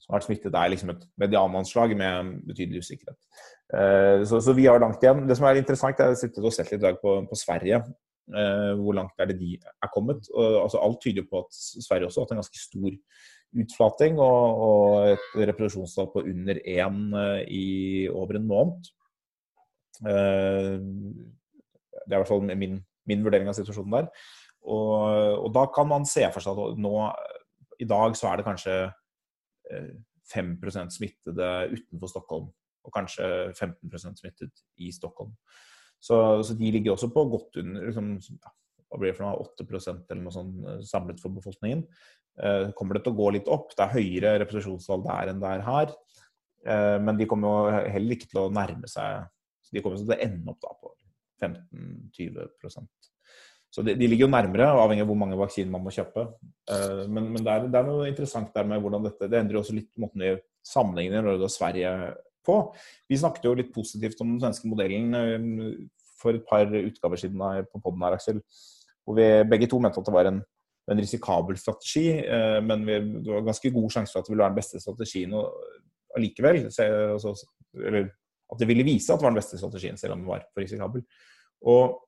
som 0.00 0.06
har 0.06 0.16
vært 0.16 0.26
smittet. 0.30 0.52
Det 0.52 0.60
er 0.60 0.70
liksom 0.72 0.92
et 0.94 1.02
mediananslag 1.20 1.92
med 1.98 2.30
betydelig 2.48 2.86
usikkerhet. 2.86 3.18
Uh, 3.72 4.22
så, 4.28 4.40
så, 4.40 4.56
vi 4.56 4.68
har 4.68 4.80
langt 4.82 5.04
igjen. 5.04 5.26
Det 5.28 5.36
som 5.38 5.48
er 5.48 5.60
interessant, 5.60 6.00
er 6.00 6.14
å 6.14 6.18
sitte 6.18 6.40
og 6.40 6.56
sett 6.56 6.72
litt 6.72 6.80
i 6.80 6.86
dag 6.86 7.00
på, 7.02 7.20
på 7.28 7.38
Sverige. 7.38 7.84
Hvor 8.32 8.94
langt 8.94 9.18
er 9.20 9.26
det 9.28 9.34
de 9.40 9.56
er 9.58 9.90
kommet? 9.92 10.28
Og, 10.30 10.54
altså, 10.62 10.78
alt 10.80 11.00
tyder 11.02 11.24
på 11.28 11.40
at 11.42 11.56
Sverige 11.58 12.06
også 12.06 12.22
har 12.22 12.28
hatt 12.28 12.34
en 12.36 12.40
ganske 12.40 12.60
stor 12.62 12.94
utflating 13.60 14.18
og, 14.22 14.62
og 14.66 15.12
et 15.12 15.26
reproduksjonstall 15.50 16.08
på 16.12 16.24
under 16.30 16.60
én 16.62 17.02
eh, 17.20 17.42
i 17.52 17.66
over 18.08 18.38
en 18.38 18.48
måned. 18.48 18.88
Eh, 20.08 20.78
det 22.02 22.10
er 22.10 22.16
i 22.16 22.22
hvert 22.22 22.30
fall 22.30 22.46
min, 22.48 22.80
min 23.08 23.24
vurdering 23.24 23.50
av 23.50 23.58
situasjonen 23.58 23.98
der. 23.98 24.08
Og, 24.62 25.42
og, 25.42 25.48
da 25.54 25.66
kan 25.74 25.88
man 25.90 26.06
se 26.06 26.24
for 26.32 26.44
seg 26.44 26.58
at 26.62 26.80
nå 26.80 26.94
i 27.82 27.88
dag 27.88 28.14
så 28.18 28.30
er 28.30 28.38
det 28.38 28.46
kanskje 28.46 28.76
5 30.32 30.52
eh, 30.62 30.88
smittede 30.94 31.50
utenfor 31.72 32.10
Stockholm, 32.10 32.48
og 32.84 32.94
kanskje 32.94 33.26
15% 33.52 34.22
smittet 34.22 34.64
i 34.78 34.92
Stockholm. 34.94 35.34
Så, 36.02 36.42
så, 36.42 36.54
de 36.58 36.70
ligger 36.70 36.92
også 36.92 37.12
på 37.14 37.24
godt 37.30 37.60
under 37.62 37.84
liksom, 37.86 38.16
hva 38.92 39.00
blir 39.00 39.12
det 39.12 39.16
for 39.16 39.24
noe, 39.24 39.46
8% 39.56 40.10
eller 40.12 40.20
noe 40.20 40.34
sånt 40.34 40.88
samlet 40.88 41.20
for 41.22 41.32
befolkningen. 41.32 41.86
Eh, 42.40 42.70
kommer 42.76 42.96
det 42.96 43.04
til 43.06 43.12
å 43.14 43.18
gå 43.18 43.28
litt 43.36 43.48
opp. 43.52 43.72
Det 43.76 43.84
er 43.84 43.94
høyere 43.96 44.34
representasjonstall 44.42 45.04
der 45.04 45.32
enn 45.32 45.40
det 45.42 45.52
er 45.52 45.64
her. 45.66 45.94
Eh, 46.64 46.98
men 47.04 47.18
de 47.18 47.28
kommer 47.28 47.48
jo 47.48 47.86
heller 47.96 48.16
ikke 48.16 48.30
til 48.30 48.44
å 48.44 48.50
nærme 48.54 48.86
seg 48.90 49.24
De 49.72 49.80
kommer 49.82 49.98
til 49.98 50.12
å 50.14 50.18
ende 50.20 50.52
opp 50.52 50.60
da 50.62 50.70
på 50.78 50.92
15-20% 51.42 53.08
Så 53.72 53.82
de, 53.82 53.96
de, 53.98 54.06
ligger 54.06 54.28
jo 54.28 54.30
nærmere, 54.30 54.68
avhengig 54.68 55.02
av 55.02 55.10
hvor 55.10 55.18
mange 55.18 55.38
vaksiner 55.40 55.72
man 55.72 55.82
må 55.82 55.94
kjøpe. 55.94 56.28
Eh, 56.70 57.02
men, 57.08 57.32
men 57.32 57.40
det, 57.40 57.48
er, 57.50 57.66
det, 57.66 57.80
er, 57.80 57.88
noe 57.88 58.10
interessant 58.10 58.52
der 58.54 58.68
med 58.68 58.84
hvordan 58.84 59.08
dette 59.08 59.30
Det 59.32 59.40
endrer 59.40 59.58
jo 59.58 59.64
også 59.64 59.76
litt 59.76 59.90
måten 60.00 60.22
vi 60.22 60.36
sammenligner 60.68 61.24
Norge 61.26 61.48
og 61.48 61.52
Sverige 61.52 61.96
på. 62.46 62.60
Vi 63.10 63.18
snakket 63.18 63.48
jo 63.48 63.56
litt 63.58 63.74
positivt 63.74 64.20
om 64.22 64.34
den 64.34 64.44
svenske 64.44 64.70
modellen 64.70 65.10
for 66.22 66.38
et 66.38 66.46
par 66.46 66.70
utgaver 66.70 67.18
siden 67.18 67.42
på 67.70 67.82
poden 67.82 68.04
her, 68.06 68.16
Aksel. 68.16 68.40
Hvor 69.02 69.16
vi 69.18 69.28
begge 69.50 69.68
to 69.70 69.80
mente 69.82 70.00
at 70.00 70.08
det 70.08 70.14
var 70.14 70.30
en 70.30 70.42
en 70.90 71.00
risikabel 71.00 71.58
strategi, 71.58 72.08
eh, 72.10 72.58
men 72.64 72.86
det 72.86 73.30
var 73.30 73.44
ganske 73.46 73.70
god 73.70 73.90
sjanse 73.94 74.12
for 74.12 74.22
at 74.22 74.26
det 74.26 74.34
ville 74.34 74.44
være 74.44 74.54
den 74.54 74.60
beste 74.60 74.80
strategien 74.82 75.34
allikevel. 76.16 76.64
Altså, 76.66 77.34
eller 77.78 78.08
at 78.52 78.60
det 78.60 78.68
ville 78.68 78.86
vise 78.86 79.12
at 79.12 79.20
det 79.20 79.26
var 79.26 79.34
den 79.34 79.40
beste 79.40 79.60
strategien, 79.60 79.98
selv 80.00 80.16
om 80.16 80.24
den 80.24 80.32
var 80.32 80.46
for 80.50 80.64
risikabel. 80.64 81.04
Og 81.70 82.00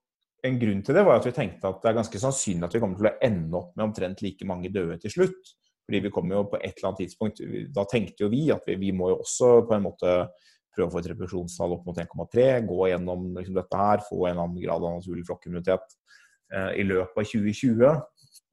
en 0.45 0.59
grunn 0.61 0.83
til 0.85 0.99
det 0.99 1.05
var 1.07 1.21
at 1.21 1.29
vi 1.29 1.37
tenkte 1.37 1.71
at 1.71 1.79
det 1.81 1.91
er 1.91 2.01
ganske 2.01 2.21
sannsynlig 2.21 2.67
at 2.67 2.75
vi 2.75 2.81
kommer 2.83 2.99
til 3.01 3.09
å 3.09 3.15
ende 3.25 3.61
opp 3.61 3.77
med 3.77 3.87
omtrent 3.87 4.25
like 4.25 4.49
mange 4.49 4.73
døde 4.75 4.99
til 5.01 5.15
slutt. 5.15 5.55
Fordi 5.85 6.01
vi 6.01 6.13
kommer 6.13 6.39
jo 6.39 6.49
på 6.49 6.59
et 6.63 6.79
eller 6.79 6.89
annet 6.89 7.01
tidspunkt 7.03 7.43
Da 7.77 7.83
tenkte 7.85 8.25
jo 8.25 8.31
vi 8.33 8.47
at 8.55 8.65
vi, 8.65 8.79
vi 8.81 8.93
må 8.97 9.11
jo 9.11 9.19
også 9.21 9.51
på 9.69 9.75
en 9.77 9.83
måte 9.85 10.15
prøve 10.73 10.89
å 10.89 10.93
få 10.95 11.03
et 11.03 11.09
reproduksjonstall 11.13 11.75
opp 11.77 11.85
mot 11.87 11.99
1,3, 12.01 12.47
gå 12.67 12.87
gjennom 12.89 13.27
liksom 13.37 13.55
dette 13.55 13.79
her, 13.79 14.01
få 14.03 14.25
en 14.27 14.41
annen 14.41 14.63
grad 14.63 14.83
av 14.83 14.97
naturlig 14.97 15.27
flokkimmunitet 15.29 15.93
i 16.55 16.85
løpet 16.87 17.19
av 17.19 17.27
2020. 17.27 18.03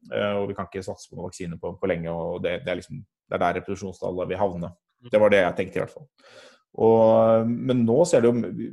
Eh, 0.09 0.35
og 0.39 0.47
vi 0.49 0.55
kan 0.57 0.69
ikke 0.69 0.83
satse 0.85 1.09
på 1.09 1.17
noen 1.17 1.27
vaksine 1.27 1.57
på, 1.61 1.75
på, 1.77 1.89
lenge. 1.89 2.09
og 2.09 2.41
det, 2.43 2.61
det, 2.65 2.73
er 2.73 2.79
liksom, 2.79 3.03
det 3.29 3.37
er 3.37 3.43
der 3.43 3.59
reproduksjonstallet 3.59 4.31
vil 4.31 4.41
havne. 4.41 4.71
Det 5.11 5.21
var 5.21 5.33
det 5.33 5.43
jeg 5.43 5.57
tenkte, 5.57 5.77
i 5.77 5.83
hvert 5.83 5.93
fall. 5.93 6.09
Og, 6.81 7.47
men 7.51 7.83
nå 7.83 7.97
ser 8.07 8.23
det 8.23 8.31
jo 8.31 8.67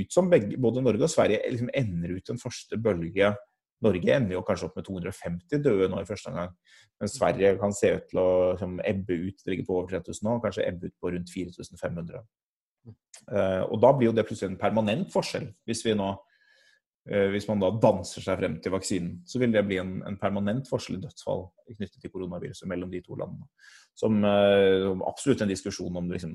ut 0.00 0.14
som 0.14 0.30
begge, 0.30 0.58
både 0.60 0.82
Norge 0.82 1.06
og 1.06 1.12
Sverige 1.12 1.44
liksom 1.54 1.70
ender 1.76 2.16
ut 2.16 2.32
en 2.32 2.40
første 2.40 2.78
bølge. 2.82 3.30
Norge 3.84 4.16
ender 4.16 4.36
jo 4.36 4.44
kanskje 4.46 4.68
opp 4.68 4.78
med 4.78 4.86
250 4.88 5.62
døde 5.62 5.88
nå 5.92 6.00
i 6.02 6.08
første 6.08 6.32
omgang. 6.32 6.54
Men 7.00 7.10
Sverige 7.10 7.54
kan 7.60 7.74
se 7.76 7.92
ut 7.94 8.08
til 8.10 8.20
å 8.22 8.28
liksom, 8.54 8.78
ebbe 8.84 9.18
ut. 9.28 9.40
Det 9.40 9.52
ligger 9.52 9.68
på 9.68 9.78
over 9.78 9.92
3000 9.96 10.28
nå, 10.28 10.36
kanskje 10.44 10.68
ebbe 10.68 10.90
ut 10.90 10.96
på 11.00 11.12
rundt 11.14 11.32
4500. 11.32 12.24
Uh, 12.84 13.38
eh, 13.38 13.62
og 13.64 13.78
da 13.80 13.92
blir 13.96 14.10
jo 14.10 14.16
det 14.16 14.26
plutselig 14.28 14.52
en 14.52 14.60
permanent 14.60 15.08
forskjell, 15.12 15.46
hvis 15.68 15.84
vi 15.86 15.96
nå 15.96 16.10
Eh, 16.12 16.33
hvis 17.04 17.44
man 17.50 17.60
da 17.60 17.68
danser 17.76 18.24
seg 18.24 18.38
frem 18.40 18.54
til 18.64 18.72
vaksinen, 18.72 19.18
så 19.28 19.36
vil 19.42 19.52
det 19.52 19.60
bli 19.68 19.76
en, 19.76 19.98
en 20.08 20.16
permanent 20.16 20.64
forskjell 20.70 20.96
i 20.96 21.02
dødsfall 21.02 21.42
knyttet 21.72 22.00
til 22.00 22.12
koronaviruset 22.12 22.68
mellom 22.70 22.92
de 22.92 23.02
to 23.04 23.18
landene. 23.20 23.44
Som, 23.94 24.24
eh, 24.24 24.82
som 24.86 25.04
absolutt 25.06 25.44
en 25.44 25.52
diskusjon 25.52 26.00
om 26.00 26.10
liksom, 26.10 26.34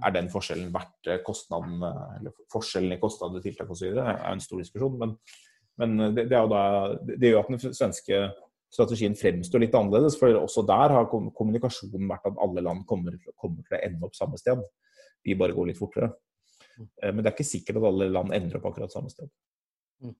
er 0.00 0.14
den 0.14 0.30
forskjellen 0.32 0.72
verdt 0.74 1.10
eh, 1.10 1.22
kostnaden, 1.26 1.80
eller 2.18 2.34
forskjellen 2.52 2.96
i 2.96 3.00
kostnader, 3.02 3.42
tiltak 3.44 3.70
osv. 3.72 3.92
er 3.94 4.24
en 4.32 4.42
stor 4.42 4.60
diskusjon. 4.60 4.98
Men, 5.00 5.16
men 5.80 6.14
det, 6.16 6.26
det, 6.32 6.40
da, 6.52 6.62
det, 7.06 7.30
gjør 7.30 7.44
at 7.44 7.52
den 7.54 7.76
svenske 7.78 8.24
strategien 8.70 9.16
fremstår 9.18 9.64
litt 9.64 9.76
annerledes. 9.78 10.18
For 10.20 10.36
også 10.42 10.66
der 10.68 10.96
har 10.96 11.10
kommunikasjonen 11.10 12.10
vært 12.10 12.28
at 12.30 12.42
alle 12.42 12.66
land 12.66 12.82
kommer, 12.90 13.16
kommer 13.40 13.62
til 13.62 13.78
å 13.78 13.84
ende 13.86 14.10
opp 14.10 14.18
samme 14.18 14.38
sted. 14.40 14.60
Vi 15.26 15.38
bare 15.38 15.56
går 15.56 15.70
litt 15.70 15.80
fortere. 15.80 16.12
Men 16.80 17.20
det 17.20 17.28
er 17.28 17.34
ikke 17.34 17.44
sikkert 17.44 17.80
at 17.80 17.86
alle 17.90 18.06
land 18.08 18.32
ender 18.32 18.56
opp 18.56 18.70
akkurat 18.70 18.92
samme 18.92 19.10
sted. 19.12 19.28
Mm. 20.02 20.14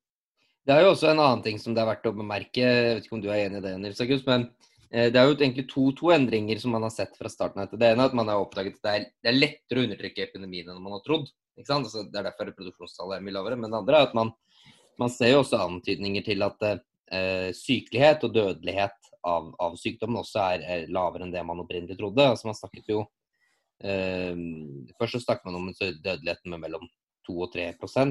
Det 0.66 0.74
er 0.74 0.84
jo 0.84 0.94
også 0.94 1.10
en 1.10 1.22
annen 1.22 1.44
ting 1.44 1.60
som 1.60 1.76
det 1.76 1.82
er 1.82 1.90
verdt 1.90 2.08
å 2.10 2.16
bemerke, 2.16 2.64
jeg 2.64 2.96
vet 2.96 3.06
ikke 3.06 3.16
om 3.18 3.22
du 3.24 3.30
er 3.30 3.46
enig 3.46 3.60
i 3.60 3.64
det, 3.64 3.76
Nils 3.80 4.02
August, 4.04 4.28
men 4.28 4.46
eh, 4.92 5.08
det 5.12 5.20
er 5.20 5.28
jo 5.28 5.36
egentlig 5.36 5.66
to, 5.70 5.86
to, 5.96 6.12
endringer 6.14 6.60
som 6.62 6.74
man 6.76 6.84
har 6.86 6.94
sett 6.94 7.16
fra 7.18 7.32
starten 7.32 7.64
av. 7.64 7.72
Det 7.72 7.92
ene 7.92 8.04
er 8.04 8.12
at 8.12 8.18
man 8.18 8.30
har 8.30 8.42
oppdaget 8.42 8.78
at 8.78 8.86
det 8.86 8.96
er, 8.96 9.08
det 9.24 9.32
er 9.32 9.40
lettere 9.40 9.82
å 9.82 9.88
undertrykke 9.88 10.26
epidemien 10.28 10.70
enn 10.70 10.82
man 10.84 10.98
har 10.98 11.04
trodd. 11.06 11.30
Altså, 11.68 12.04
det 12.08 12.16
er 12.16 12.28
derfor 12.30 12.48
reproduksjonstallet 12.48 13.18
er 13.18 13.24
mye 13.24 13.36
lavere. 13.36 13.58
Men 13.60 13.72
det 13.72 13.80
andre 13.80 13.98
er 13.98 14.08
at 14.08 14.16
man, 14.16 14.32
man 15.00 15.12
ser 15.12 15.34
jo 15.34 15.42
også 15.42 15.60
antydninger 15.60 16.24
til 16.24 16.44
at 16.46 16.66
eh, 16.68 17.50
sykelighet 17.56 18.24
og 18.26 18.34
dødelighet 18.36 19.10
av, 19.26 19.50
av 19.60 19.76
sykdommen 19.80 20.22
også 20.22 20.44
er, 20.54 20.64
er, 20.64 20.86
lavere 20.92 21.26
enn 21.26 21.34
det 21.34 21.44
man 21.46 21.60
opprinnelig 21.64 21.98
trodde. 22.00 22.30
Altså, 22.32 22.48
man 22.48 22.58
snakket 22.58 22.94
jo 22.94 23.04
eh, 23.84 24.36
Først 24.96 25.18
så 25.18 25.24
snakket 25.26 25.50
man 25.50 25.60
om 25.60 25.70
dødeligheten 25.74 26.54
med 26.54 26.64
mellom 26.64 26.88
2 27.30 27.36
og 27.44 27.52
3 27.52 27.66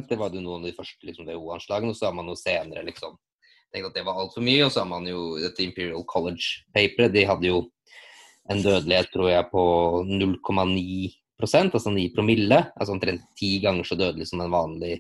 Det 0.08 0.18
var 0.18 0.34
jo 0.34 0.42
noen 0.44 0.64
av 0.64 0.70
de 0.70 0.76
første 0.76 1.06
liksom, 1.06 1.28
WHO-anslagene. 1.28 1.96
Så 1.96 2.08
har 2.08 2.16
man 2.16 2.30
jo 2.32 2.38
senere 2.40 2.86
liksom 2.88 3.18
tenkt 3.74 3.90
at 3.90 3.98
det 3.98 4.06
var 4.08 4.20
altfor 4.20 4.46
mye. 4.46 4.66
Og 4.66 4.72
så 4.72 4.84
har 4.84 4.90
man 4.90 5.08
jo 5.08 5.38
dette 5.42 5.64
Imperial 5.66 6.06
College-paperet. 6.08 7.14
De 7.14 7.26
hadde 7.28 7.50
jo 7.50 7.64
en 8.50 8.64
dødelighet, 8.64 9.12
tror 9.14 9.30
jeg, 9.30 9.50
på 9.52 9.64
0,9% 10.10 11.78
altså 11.78 11.94
9 11.94 12.10
promille. 12.16 12.64
Altså 12.76 12.96
omtrent 12.96 13.28
ti 13.40 13.58
ganger 13.64 13.88
så 13.88 14.00
dødelig 14.00 14.30
som 14.32 14.44
en 14.44 14.54
vanlig 14.54 15.00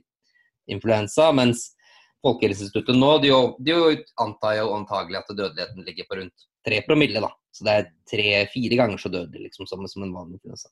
influensa. 0.69 1.31
Mens 1.35 1.71
Folkehelseinstituttet 2.19 2.97
nå 2.99 3.13
de, 3.23 3.29
de 3.63 3.75
antar 4.19 4.57
jo 4.57 4.73
antagelig 4.75 5.21
at 5.21 5.29
dødeligheten 5.31 5.85
ligger 5.87 6.07
på 6.09 6.17
rundt 6.19 6.49
3 6.67 6.81
promille. 6.87 7.21
da. 7.23 7.31
Så 7.55 7.65
det 7.65 7.75
er 7.75 7.87
tre-fire 8.11 8.75
ganger 8.81 8.99
så 9.01 9.11
dødelig 9.11 9.47
liksom, 9.47 9.67
som, 9.69 9.87
som 9.87 10.03
en 10.03 10.13
vanlig 10.13 10.37
influensa. 10.37 10.67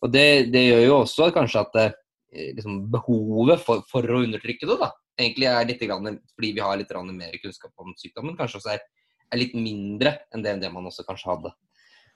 Og 0.00 0.08
det, 0.08 0.48
det, 0.54 0.62
gjør 0.64 0.86
jo 0.86 0.94
også 1.02 1.26
kanskje 1.36 1.60
at 1.60 1.76
eh, 1.76 1.90
Eh, 1.90 1.99
liksom, 2.30 2.84
behovet 2.92 3.62
for, 3.64 3.84
for, 3.90 4.06
å 4.06 4.22
undertrykke 4.24 4.68
det. 4.68 4.76
da. 4.80 4.90
Egentlig 5.20 5.48
er 5.50 5.66
litt 5.68 5.82
grann, 5.84 6.20
fordi 6.36 6.52
vi 6.56 6.64
har 6.64 6.78
litt 6.80 6.94
mer 7.10 7.34
kunnskap 7.42 7.72
om 7.76 7.94
sykdommen, 7.98 8.36
kanskje 8.38 8.60
også 8.60 8.74
er, 8.76 8.84
er 9.30 9.42
litt 9.42 9.56
mindre 9.58 10.18
enn 10.34 10.44
det, 10.44 10.56
det 10.62 10.72
man 10.72 10.88
også 10.88 11.04
kanskje 11.08 11.30
hadde 11.32 11.52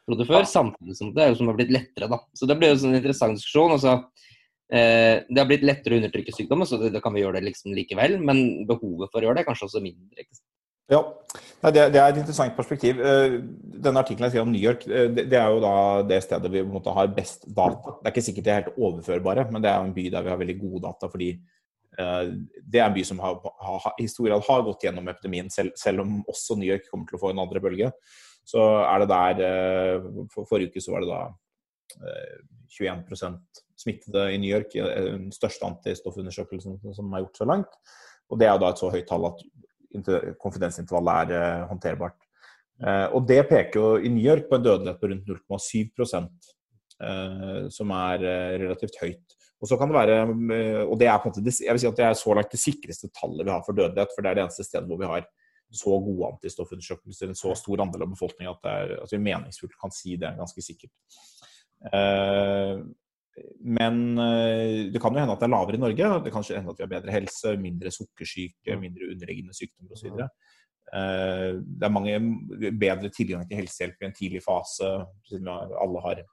trodde 0.04 0.28
før. 0.28 0.46
Samtidig 0.48 0.96
som 0.98 1.12
det 1.14 1.24
er 1.24 1.32
jo 1.32 1.40
som 1.40 1.50
har 1.50 1.58
blitt 1.58 1.74
lettere. 1.74 2.08
da. 2.10 2.20
Så 2.36 2.48
det 2.48 2.58
blir 2.60 2.72
jo 2.72 2.80
en 2.88 2.98
interessant 2.98 3.38
diskusjon. 3.38 3.76
altså 3.76 3.94
eh, 4.72 5.24
Det 5.28 5.40
har 5.40 5.48
blitt 5.50 5.66
lettere 5.66 5.96
å 5.96 6.02
undertrykke 6.02 6.34
sykdommen, 6.36 6.68
så 6.68 6.80
da 6.88 7.02
kan 7.04 7.14
vi 7.14 7.24
gjøre 7.24 7.40
det 7.40 7.48
liksom 7.50 7.76
likevel. 7.76 8.18
Men 8.22 8.66
behovet 8.68 9.12
for 9.12 9.20
å 9.20 9.28
gjøre 9.28 9.40
det 9.40 9.44
er 9.44 9.50
kanskje 9.50 9.70
også 9.70 9.84
mindre. 9.84 10.20
ikke 10.20 10.36
sant? 10.36 10.48
Ja, 10.92 11.00
det, 11.72 11.80
er 11.96 12.10
et 12.10 12.18
interessant 12.20 12.52
perspektiv. 12.56 12.98
Eh, 13.00 13.38
denne 13.84 14.02
artikkelen 14.02 14.26
jeg 14.28 14.34
skrev 14.34 14.44
om 14.44 14.52
New 14.52 14.60
York, 14.60 14.84
det, 14.84 15.24
det 15.32 15.38
er 15.38 15.48
jo 15.48 15.62
da 15.64 15.76
det 16.04 16.20
stedet 16.26 16.50
vi 16.52 16.60
har 16.60 17.14
best 17.16 17.46
data. 17.48 17.96
Det 17.96 18.10
er 18.10 18.12
ikke 18.12 18.24
sikkert 18.26 18.44
det 18.44 18.52
er 18.52 18.60
helt 18.60 18.76
overførbare, 18.76 19.46
men 19.50 19.64
det 19.64 19.70
er 19.70 19.80
en 19.80 19.94
by 19.96 20.04
der 20.12 20.26
vi 20.26 20.32
har 20.34 20.42
veldig 20.42 20.58
gode 20.60 20.82
data. 20.84 21.08
fordi 21.08 21.30
eh, 21.32 22.34
det 22.60 22.82
er 22.82 22.86
en 22.90 22.98
by 22.98 23.06
som 23.08 23.24
har, 23.24 23.40
har, 23.40 23.88
historien 23.98 24.44
har 24.44 24.66
gått 24.68 24.84
gjennom 24.84 25.08
epidemien, 25.08 25.48
selv, 25.50 25.72
selv, 25.80 26.04
om 26.04 26.20
også 26.28 26.58
New 26.60 26.68
York 26.68 26.90
kommer 26.90 27.08
til 27.08 27.16
å 27.16 27.22
få 27.24 27.32
en 27.32 27.42
andre 27.46 27.64
bølge. 27.64 27.90
Så 28.44 28.60
er 28.84 29.00
det 29.00 29.08
der 29.08 30.02
for 30.34 30.44
Forrige 30.44 30.74
uke 30.74 30.84
så 30.84 30.92
var 30.92 31.00
det 31.00 31.08
da 31.08 31.22
21% 32.76 33.62
smittede 33.80 34.26
i 34.34 34.40
New 34.42 34.50
York, 34.52 34.74
den 34.76 35.30
største 35.32 35.64
antistoffundersøkelsen 35.64 36.76
som 36.92 37.14
er 37.14 37.24
gjort 37.24 37.40
så 37.40 37.48
langt. 37.48 37.78
Og 38.28 38.40
det 38.40 38.50
er 38.50 38.60
da 38.60 38.68
et 38.68 38.80
så 38.80 38.90
høyt 38.92 39.08
tall 39.08 39.24
at 39.30 39.40
konfidensintervallet 40.40 41.34
er 41.34 41.38
eh, 41.38 41.66
håndterbart. 41.70 42.18
Eh, 42.82 43.06
og 43.14 43.28
det 43.28 43.42
peker 43.50 43.78
jo 43.80 43.92
i 43.98 44.10
New 44.12 44.24
York 44.24 44.48
på 44.50 44.58
en 44.58 44.66
dødelighet 44.66 45.00
på 45.00 45.10
rundt 45.12 45.30
0,7 45.30 46.18
eh, 47.04 47.68
som 47.70 47.94
er 47.96 48.26
relativt 48.64 48.98
høyt. 49.02 49.38
Og 49.62 49.70
så 49.70 49.78
kan 49.80 49.88
det 49.88 49.96
være, 49.96 50.16
og 50.84 50.98
det 51.00 51.06
er 51.08 51.20
på 51.22 51.30
en 51.30 51.32
måte, 51.32 51.52
jeg 51.64 51.72
vil 51.72 51.80
si 51.80 51.88
at 51.88 51.96
det 51.96 52.04
er 52.04 52.16
så 52.18 52.34
langt 52.36 52.50
det 52.52 52.60
sikreste 52.60 53.08
tallet 53.16 53.46
vi 53.46 53.52
har 53.54 53.62
for 53.64 53.72
dødelighet, 53.72 54.10
for 54.12 54.20
det 54.20 54.30
er 54.30 54.36
det 54.36 54.42
eneste 54.42 54.66
stedet 54.66 54.90
hvor 54.90 54.98
vi 55.00 55.08
har 55.08 55.24
så 55.74 55.94
gode 56.04 56.28
antistoffundersøkelser, 56.34 57.30
en 57.30 57.38
så 57.38 57.54
stor 57.56 57.80
andel 57.80 58.04
av 58.04 58.10
befolkningen 58.12 58.52
at, 58.52 58.60
det 58.66 58.74
er, 58.74 58.92
at 59.06 59.14
vi 59.14 59.22
meningsfullt 59.24 59.78
kan 59.80 59.94
si 59.94 60.18
det 60.20 60.34
ganske 60.36 60.66
sikkert. 60.66 60.92
Eh, 63.36 63.50
men 63.60 64.18
eh, 64.18 64.92
det 64.92 65.02
kan 65.02 65.14
jo 65.14 65.22
hende 65.22 65.34
at 65.34 65.42
det 65.42 65.48
er 65.48 65.54
lavere 65.54 65.78
i 65.78 65.82
Norge. 65.84 66.10
Det 66.24 66.34
kan 66.34 66.46
hende 66.48 66.74
at 66.74 66.80
vi 66.80 66.86
har 66.86 66.92
bedre 66.96 67.14
helse, 67.14 67.54
mindre 67.60 67.92
sukkersyke, 67.94 68.78
mindre 68.80 69.10
underliggende 69.12 69.56
sykdommer 69.56 69.96
osv. 69.96 70.26
Eh, 70.94 71.50
det 71.60 71.88
er 71.88 71.94
mange 71.94 72.18
bedre 72.80 73.12
tilgang 73.14 73.46
til 73.48 73.62
helsehjelp 73.62 74.02
i 74.02 74.10
en 74.10 74.18
tidlig 74.18 74.44
fase, 74.44 74.96
siden 75.30 75.50
alle 75.50 76.04
har 76.08 76.26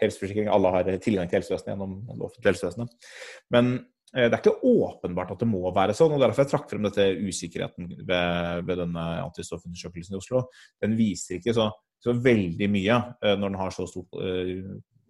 helseforsikring, 0.00 0.48
alle 0.50 0.70
har 0.72 0.88
tilgang 1.02 1.28
til 1.28 1.38
helsevesenet 1.38 1.74
gjennom 1.74 1.98
det 2.08 2.22
offentlige 2.24 2.54
helsevesenet. 2.54 3.10
Men 3.52 3.76
det 4.14 4.28
er 4.28 4.38
ikke 4.38 4.68
åpenbart 4.70 5.32
at 5.34 5.40
det 5.42 5.48
må 5.50 5.72
være 5.74 5.94
sånn. 5.96 6.12
og 6.14 6.20
Derfor 6.22 6.44
jeg 6.44 6.50
trakk 6.52 6.68
frem 6.70 6.84
dette 6.86 7.06
usikkerheten 7.18 7.88
ved, 8.06 8.60
ved 8.68 8.78
denne 8.78 9.04
antistoffundersøkelsen 9.24 10.14
i 10.14 10.20
Oslo. 10.20 10.44
Den 10.82 10.94
viser 10.98 11.40
ikke 11.40 11.54
så, 11.56 11.66
så 11.98 12.14
veldig 12.22 12.68
mye 12.70 12.98
når 13.24 13.42
den 13.42 13.58
har 13.58 13.74
så 13.74 13.88
stort 13.90 14.14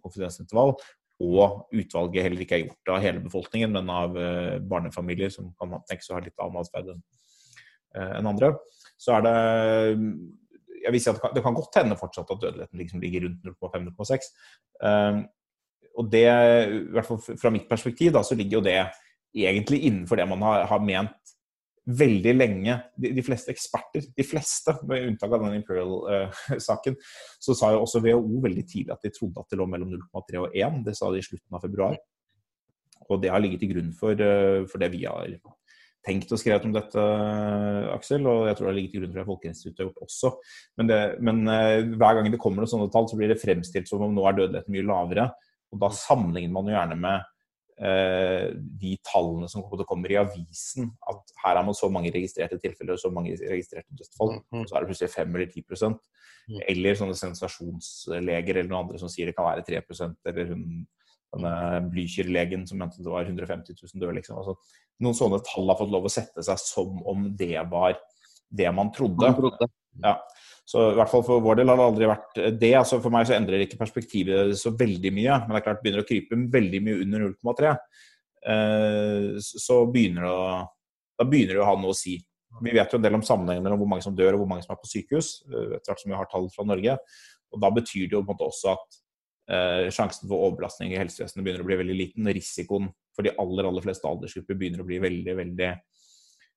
konfidensintervall. 0.05 0.75
Og 1.25 1.69
utvalget 1.71 2.25
heller 2.25 2.43
ikke 2.43 2.57
er 2.57 2.63
gjort 2.65 2.95
av 2.95 3.03
hele 3.03 3.21
befolkningen, 3.23 3.75
men 3.77 3.91
av 3.91 4.17
uh, 4.19 4.55
barnefamilier 4.67 5.31
som 5.31 5.53
kan 5.59 5.77
tenkes 5.87 6.09
å 6.11 6.17
ha 6.17 6.23
litt 6.23 6.41
annen 6.43 6.63
atferd 6.63 6.91
enn 6.91 7.05
uh, 7.95 8.31
andre. 8.33 8.51
Så 8.99 9.15
er 9.15 9.23
det 9.25 9.37
jeg 10.85 10.93
vil 10.93 11.01
si 11.01 11.09
at 11.09 11.23
Det 11.33 11.41
kan 11.41 11.55
godt 11.55 11.79
hende 11.79 11.97
fortsatt 11.97 12.29
at 12.29 12.41
dødeligheten 12.43 12.81
liksom 12.81 13.01
ligger 13.01 13.25
rundt 13.25 13.47
0,5-0,6. 13.47 14.27
Um, 14.83 15.23
og 15.95 16.11
det, 16.11 16.27
i 16.27 16.81
hvert 16.93 17.07
fall 17.07 17.21
fra 17.23 17.51
mitt 17.53 17.69
perspektiv, 17.69 18.11
da, 18.13 18.21
så 18.27 18.35
ligger 18.35 18.59
jo 18.59 18.65
det 18.65 18.79
egentlig 19.35 19.81
innenfor 19.87 20.19
det 20.19 20.27
man 20.27 20.43
har, 20.43 20.65
har 20.69 20.83
ment 20.83 21.34
veldig 21.85 22.33
lenge. 22.35 22.77
De, 22.97 23.11
de, 23.13 23.23
fleste 23.25 23.53
eksperter, 23.53 24.07
de 24.17 24.25
fleste, 24.25 24.73
med 24.89 25.09
unntak 25.11 25.35
av 25.35 25.45
den 25.45 25.59
Imperial-saken, 25.59 26.97
uh, 26.99 27.35
så 27.41 27.57
sa 27.57 27.71
jo 27.75 27.83
også 27.83 28.01
WHO 28.05 28.41
veldig 28.45 28.65
tidlig 28.69 28.95
at 28.95 29.05
de 29.05 29.13
trodde 29.13 29.41
at 29.41 29.51
det 29.51 29.59
lå 29.59 29.67
mellom 29.69 29.93
0,3 29.93 30.41
og 30.41 30.55
1. 30.55 30.81
Det 30.87 30.95
sa 30.97 31.11
de 31.13 31.21
i 31.21 31.27
slutten 31.27 31.57
av 31.57 31.65
februar. 31.65 31.99
Og 33.05 33.21
det 33.21 33.29
har 33.29 33.43
ligget 33.43 33.61
til 33.61 33.75
grunn 33.75 33.93
for, 33.97 34.17
uh, 34.17 34.65
for 34.71 34.81
det 34.81 34.91
vi 34.95 35.05
har 35.05 35.37
tenkt 36.05 36.29
og 36.33 36.37
skrevet 36.37 36.65
om 36.67 36.73
dette, 36.73 37.03
Aksel. 37.93 38.25
Og 38.29 38.49
jeg 38.49 38.57
tror 38.57 38.67
det 38.67 38.71
har 38.71 38.79
ligget 38.79 38.95
til 38.95 39.03
grunn 39.03 39.13
for 39.13 39.21
det 39.21 39.29
Folkehelseinstituttet 39.29 39.83
har 39.83 39.91
gjort 39.91 40.09
også. 40.09 40.33
Men, 40.79 40.89
det, 40.89 40.99
men 41.25 41.45
uh, 41.49 41.95
hver 42.01 42.17
gang 42.19 42.33
det 42.33 42.41
kommer 42.41 42.63
noen 42.63 42.73
sånne 42.73 42.89
tall, 42.93 43.09
så 43.09 43.19
blir 43.19 43.33
det 43.33 43.41
fremstilt 43.41 43.89
som 43.89 44.05
om 44.05 44.13
nå 44.13 44.25
er 44.25 44.41
dødeligheten 44.41 44.73
mye 44.73 44.89
lavere. 44.89 45.29
Og 45.73 45.81
da 45.81 45.93
sammenligner 45.93 46.53
man 46.55 46.69
jo 46.69 46.77
gjerne 46.77 46.99
med 47.05 47.23
Eh, 47.25 47.34
de 47.75 48.91
tallene 49.03 49.49
som 49.51 49.65
kommer 49.67 50.11
i 50.13 50.19
avisen, 50.21 50.93
at 51.11 51.33
her 51.43 51.57
har 51.59 51.65
man 51.67 51.75
så 51.75 51.89
mange 51.91 52.13
registrerte 52.15 52.55
tilfeller 52.61 52.95
og 52.95 53.01
så 53.01 53.11
mange 53.11 53.33
registrerte 53.35 53.91
dødsfall, 53.91 54.37
mm, 54.37 54.43
mm. 54.47 54.61
og 54.61 54.69
så 54.69 54.77
er 54.77 54.85
det 54.85 54.91
plutselig 54.91 55.11
5 55.11 55.35
eller 55.35 55.49
10 55.51 55.65
mm. 55.65 56.61
Eller 56.71 56.95
sånne 56.95 57.17
sensasjonsleger 57.19 58.61
eller 58.61 58.71
noen 58.71 58.85
andre 58.85 59.01
som 59.01 59.11
sier 59.11 59.27
det 59.27 59.35
kan 59.35 59.49
være 59.49 59.65
3% 59.67 60.31
eller 60.31 60.53
hun, 60.53 60.63
denne 61.35 61.53
Blücher-legen 61.91 62.65
som 62.69 62.79
mente 62.79 63.03
det 63.03 63.11
var 63.11 63.27
150 63.27 63.75
000 63.75 64.01
døde. 64.01 64.15
Liksom. 64.19 64.39
Altså, 64.39 64.55
noen 65.03 65.17
sånne 65.17 65.41
tall 65.45 65.71
har 65.71 65.79
fått 65.79 65.93
lov 65.93 66.07
å 66.07 66.11
sette 66.11 66.43
seg 66.45 66.61
som 66.61 67.01
om 67.07 67.27
det 67.35 67.57
var 67.71 67.97
det 68.55 68.71
man 68.75 68.91
trodde. 68.95 69.31
Man 69.33 69.39
trodde. 69.41 69.69
Ja. 70.03 70.15
Så 70.65 70.81
i 70.89 70.95
hvert 70.97 71.11
fall 71.11 71.23
for 71.25 71.43
vår 71.45 71.59
del 71.59 71.69
har 71.69 71.77
det 71.77 71.85
aldri 71.85 72.07
vært 72.09 72.39
det. 72.57 72.71
altså 72.73 72.97
For 73.01 73.13
meg 73.13 73.27
så 73.29 73.35
endrer 73.37 73.61
ikke 73.67 73.77
perspektivet 73.77 74.55
så 74.57 74.73
veldig 74.73 75.11
mye. 75.13 75.37
Men 75.43 75.53
det 75.53 75.59
er 75.59 75.65
klart 75.67 75.81
det 75.81 75.85
begynner 75.85 76.01
å 76.05 76.07
krype 76.09 76.39
veldig 76.55 76.81
mye 76.87 77.01
under 77.03 77.25
0,3, 77.27 77.73
eh, 78.53 79.27
så 79.45 79.77
begynner 79.93 80.25
det 80.25 80.33
å, 80.33 80.47
da 81.21 81.27
begynner 81.29 81.59
det 81.59 81.63
å 81.63 81.69
ha 81.69 81.77
noe 81.77 81.93
å 81.93 81.99
si. 81.99 82.17
Vi 82.65 82.73
vet 82.73 82.91
jo 82.91 82.97
en 82.97 83.05
del 83.05 83.17
om 83.17 83.23
sammenhengen 83.25 83.65
mellom 83.65 83.83
hvor 83.83 83.91
mange 83.93 84.05
som 84.05 84.15
dør 84.15 84.35
og 84.35 84.41
hvor 84.41 84.49
mange 84.49 84.65
som 84.65 84.73
er 84.73 84.81
på 84.81 84.89
sykehus, 84.89 85.31
eh, 85.51 85.75
etter 85.77 85.91
hvert 85.91 86.01
som 86.01 86.13
vi 86.13 86.17
har 86.17 86.29
tall 86.31 86.49
fra 86.53 86.65
Norge. 86.65 86.97
Og 87.53 87.61
Da 87.61 87.71
betyr 87.71 88.07
det 88.09 88.17
jo 88.17 88.23
på 88.23 88.31
en 88.31 88.33
måte 88.33 88.49
også 88.49 88.73
at 88.73 88.99
eh, 89.53 89.93
sjansen 89.93 90.25
for 90.25 90.47
overbelastning 90.47 90.95
i 90.95 90.99
helsevesenet 90.99 91.45
begynner 91.45 91.61
å 91.61 91.69
bli 91.69 91.81
veldig 91.83 91.99
liten. 91.99 92.31
Risikoen 92.33 92.89
for 93.13 93.27
de 93.27 93.35
aller 93.37 93.69
aller 93.69 93.85
fleste 93.85 94.09
aldersgrupper 94.09 94.57
begynner 94.57 94.81
å 94.81 94.87
bli 94.87 94.97
veldig, 95.03 95.37
veldig 95.43 95.69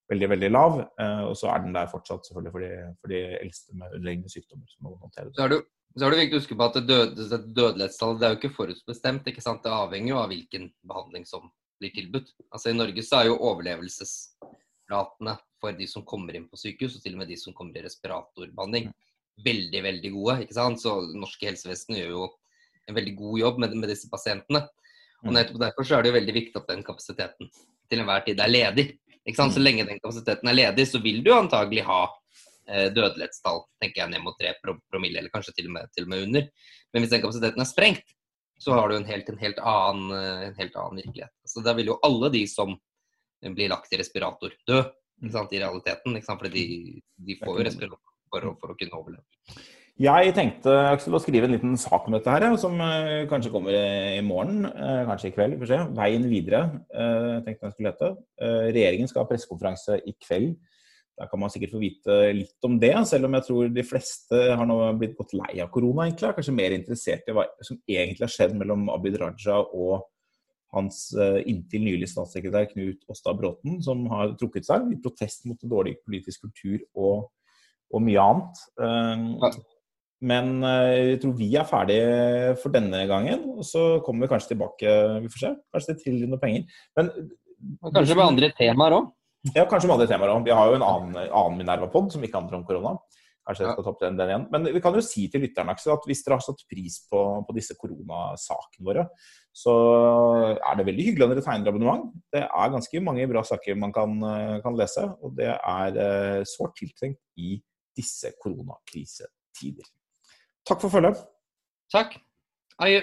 veldig 0.08 0.28
veldig 0.34 0.50
lav. 0.52 0.78
Eh, 1.00 1.24
og 1.28 1.34
så 1.38 1.50
er 1.52 1.64
den 1.64 1.74
der 1.76 1.90
fortsatt 1.92 2.28
selvfølgelig 2.28 2.54
for 2.54 2.64
de, 2.64 2.70
for 3.00 3.12
de 3.12 3.20
eldste 3.40 3.76
med 3.76 3.96
underliggende 3.98 4.32
sykdommer. 4.32 4.70
som 4.72 4.86
må 4.86 4.94
håndtere 4.96 5.28
det. 5.28 5.36
Så 5.36 5.44
er 5.44 5.54
det, 5.54 5.60
så 5.96 6.06
er 6.06 6.14
det 6.14 6.20
viktig 6.22 6.38
å 6.38 6.42
huske 6.42 6.58
på 6.58 6.68
at 6.68 6.78
død, 6.88 7.22
dødelighetstallet 7.56 8.20
det 8.20 8.28
er 8.28 8.34
jo 8.34 8.40
ikke 8.40 8.56
forutbestemt. 8.56 9.28
ikke 9.32 9.44
sant? 9.44 9.64
Det 9.64 9.74
avhenger 9.74 10.14
jo 10.14 10.22
av 10.22 10.32
hvilken 10.32 10.70
behandling 10.86 11.28
som 11.28 11.50
blir 11.78 11.92
tilbudt. 11.94 12.32
Altså 12.50 12.72
I 12.72 12.78
Norge 12.78 13.04
så 13.06 13.20
er 13.20 13.30
jo 13.30 13.38
overlevelsesratene 13.50 15.36
for 15.58 15.78
de 15.78 15.86
som 15.90 16.06
kommer 16.06 16.36
inn 16.38 16.48
på 16.50 16.58
sykehus, 16.58 16.96
og 16.98 17.04
til 17.04 17.16
og 17.16 17.22
med 17.22 17.30
de 17.32 17.38
som 17.38 17.54
kommer 17.56 17.78
i 17.78 17.84
respiratorbehandling, 17.86 18.92
veldig 19.44 19.80
veldig 19.84 20.12
gode. 20.14 20.36
ikke 20.44 20.58
sant? 20.58 20.82
Så 20.82 20.94
norske 21.14 21.46
helsevesen 21.46 21.98
gjør 21.98 22.14
jo 22.14 22.28
en 22.88 22.96
veldig 22.96 23.14
god 23.18 23.40
jobb 23.42 23.60
med, 23.62 23.76
med 23.78 23.92
disse 23.92 24.10
pasientene. 24.10 24.64
Og 25.24 25.32
mm. 25.32 25.34
nettopp 25.34 25.60
Derfor 25.64 25.86
så 25.86 25.98
er 25.98 26.04
det 26.04 26.12
jo 26.12 26.18
veldig 26.18 26.34
viktig 26.36 26.60
at 26.60 26.70
den 26.70 26.84
kapasiteten 26.86 27.50
til 27.88 28.02
enhver 28.02 28.24
tid 28.26 28.40
er 28.42 28.52
ledig. 28.52 28.86
Så 29.36 29.60
mm. 29.60 29.64
lenge 29.64 29.86
den 29.88 30.00
kapasiteten 30.00 30.48
er 30.48 30.56
ledig, 30.56 30.86
så 30.88 31.00
vil 31.04 31.22
du 31.24 31.32
antagelig 31.34 31.84
ha 31.88 32.02
eh, 32.68 32.88
dødelighetstall 32.94 33.64
tenker 33.82 34.02
jeg, 34.02 34.12
ned 34.14 34.24
mot 34.24 34.38
3 34.40 34.54
promille, 34.64 35.20
eller 35.20 35.32
kanskje 35.34 35.56
til 35.56 35.68
og, 35.68 35.74
med, 35.76 35.90
til 35.96 36.06
og 36.06 36.12
med 36.14 36.28
under. 36.28 36.46
Men 36.92 37.04
hvis 37.04 37.12
den 37.12 37.24
kapasiteten 37.24 37.64
er 37.64 37.68
sprengt, 37.68 38.14
så 38.58 38.74
har 38.74 38.90
du 38.90 38.96
en 38.96 39.06
helt, 39.06 39.28
en 39.30 39.38
helt, 39.38 39.58
annen, 39.62 40.14
eh, 40.16 40.46
en 40.48 40.56
helt 40.58 40.76
annen, 40.76 41.02
virkelighet. 41.02 41.34
Så 41.46 41.64
Da 41.66 41.76
vil 41.78 41.92
jo 41.92 42.00
alle 42.02 42.32
de 42.34 42.46
som 42.50 42.74
blir 43.42 43.70
lagt 43.70 43.92
i 43.92 44.00
respirator, 44.00 44.54
dø 44.66 44.82
sant, 45.32 45.52
i 45.52 45.60
realiteten. 45.60 46.16
Fordi 46.26 46.50
de, 46.54 47.02
de, 47.26 47.36
får 47.42 47.60
jo 47.60 47.66
respirator 47.68 48.16
for, 48.32 48.48
for 48.60 48.74
å 48.74 48.78
kunne 48.80 48.98
overleve. 48.98 49.26
Jeg 49.98 50.30
tenkte 50.30 50.70
Aksel, 50.92 51.16
å 51.16 51.18
skrive 51.18 51.48
en 51.48 51.56
liten 51.56 51.72
sak 51.74 52.04
om 52.06 52.14
dette, 52.14 52.30
her, 52.30 52.44
som 52.62 52.76
uh, 52.78 53.24
kanskje 53.26 53.50
kommer 53.50 53.74
i 53.74 54.20
morgen, 54.22 54.60
uh, 54.70 55.02
kanskje 55.08 55.32
i 55.32 55.34
kveld. 55.34 55.56
får 55.58 55.70
se. 55.72 55.78
Veien 55.96 56.26
videre, 56.30 56.60
uh, 56.94 57.40
tenkte 57.42 57.66
jeg 57.66 57.74
skulle 57.74 57.90
hete. 57.90 58.10
regjeringen 58.70 59.08
skal 59.10 59.24
ha 59.24 59.26
pressekonferanse 59.26 59.96
i 60.06 60.12
kveld. 60.22 60.52
Da 61.18 61.26
kan 61.26 61.40
man 61.42 61.50
sikkert 61.50 61.72
få 61.74 61.80
vite 61.82 62.18
litt 62.30 62.68
om 62.68 62.76
det, 62.78 62.92
selv 63.10 63.26
om 63.26 63.34
jeg 63.34 63.46
tror 63.48 63.72
de 63.74 63.84
fleste 63.88 64.42
har 64.60 64.68
nå 64.70 64.76
blitt 65.00 65.16
gått 65.18 65.34
lei 65.34 65.56
av 65.64 65.72
korona. 65.74 66.04
egentlig, 66.06 66.30
Kanskje 66.36 66.54
mer 66.54 66.76
interessert 66.76 67.26
i 67.26 67.34
hva 67.34 67.48
som 67.66 67.80
egentlig 67.90 68.22
har 68.22 68.34
skjedd 68.36 68.54
mellom 68.60 68.86
Abid 68.94 69.18
Raja 69.18 69.56
og 69.66 70.06
hans 70.76 71.08
inntil 71.48 71.82
nylig 71.82 72.06
statssekretær 72.12 72.68
Knut 72.70 73.02
Åstad 73.10 73.34
Bråten, 73.40 73.80
som 73.82 74.06
har 74.12 74.36
trukket 74.38 74.68
seg 74.68 74.86
i 74.94 75.00
protest 75.02 75.42
mot 75.50 75.66
dårlig 75.66 75.96
politisk 76.04 76.46
kultur 76.46 76.86
og, 76.94 77.32
og 77.90 78.06
mye 78.06 78.28
annet. 78.28 79.66
Men 80.18 80.56
eh, 80.66 81.12
jeg 81.12 81.20
tror 81.22 81.34
vi 81.38 81.48
er 81.54 81.68
ferdige 81.68 82.56
for 82.62 82.74
denne 82.74 83.04
gangen. 83.10 83.44
Og 83.58 83.66
så 83.66 83.84
kommer 84.06 84.26
vi 84.26 84.32
kanskje 84.32 84.54
tilbake. 84.54 84.96
Vi 85.22 85.30
får 85.34 85.44
se. 85.44 85.52
Kanskje 85.74 85.94
det 85.94 86.02
triller 86.02 86.32
noen 86.32 86.42
penger. 86.42 86.82
Men, 86.98 87.12
kanskje 87.94 88.18
med 88.18 88.26
andre 88.26 88.50
temaer 88.58 88.98
òg? 88.98 89.14
Ja, 89.54 89.68
kanskje 89.70 89.86
med 89.86 89.98
andre 89.98 90.10
temaer 90.10 90.34
òg. 90.34 90.42
Vi 90.46 90.58
har 90.58 90.70
jo 90.72 90.80
en 90.80 90.86
annen, 90.86 91.22
annen 91.28 91.60
Minerva-pod 91.60 92.10
som 92.14 92.24
ikke 92.26 92.40
handler 92.40 92.58
om 92.58 92.66
korona. 92.66 92.96
Kanskje 93.48 93.64
jeg 93.64 93.76
skal 93.78 93.84
ta 93.86 93.92
opp 93.94 94.02
den, 94.02 94.16
den, 94.18 94.28
igjen. 94.28 94.46
Men 94.52 94.66
vi 94.74 94.80
kan 94.84 94.96
jo 94.98 95.02
si 95.06 95.22
til 95.32 95.40
lytterne 95.46 95.72
at 95.72 96.08
hvis 96.10 96.20
dere 96.26 96.36
har 96.36 96.44
satt 96.44 96.66
pris 96.68 96.98
på, 97.08 97.22
på 97.48 97.54
disse 97.56 97.78
koronasakene 97.80 98.84
våre, 98.84 99.06
så 99.56 99.72
er 100.52 100.76
det 100.76 100.84
veldig 100.90 101.06
hyggelig 101.06 101.24
at 101.24 101.32
dere 101.32 101.44
tegner 101.46 101.72
abonnement. 101.72 102.10
Det 102.34 102.42
er 102.44 102.74
ganske 102.74 103.02
mange 103.06 103.24
bra 103.30 103.46
saker 103.48 103.78
man 103.80 103.94
kan, 103.94 104.18
kan 104.66 104.76
lese, 104.76 105.06
og 105.24 105.32
det 105.38 105.48
er 105.54 106.02
eh, 106.04 106.42
sårt 106.50 106.76
tiltrengt 106.82 107.22
i 107.40 107.56
disse 107.96 108.34
koronakrisetider. 108.42 109.88
Takk 110.66 110.80
for 110.80 110.88
følget. 110.88 111.16
Takk. 111.92 112.18
Adjø. 112.78 113.00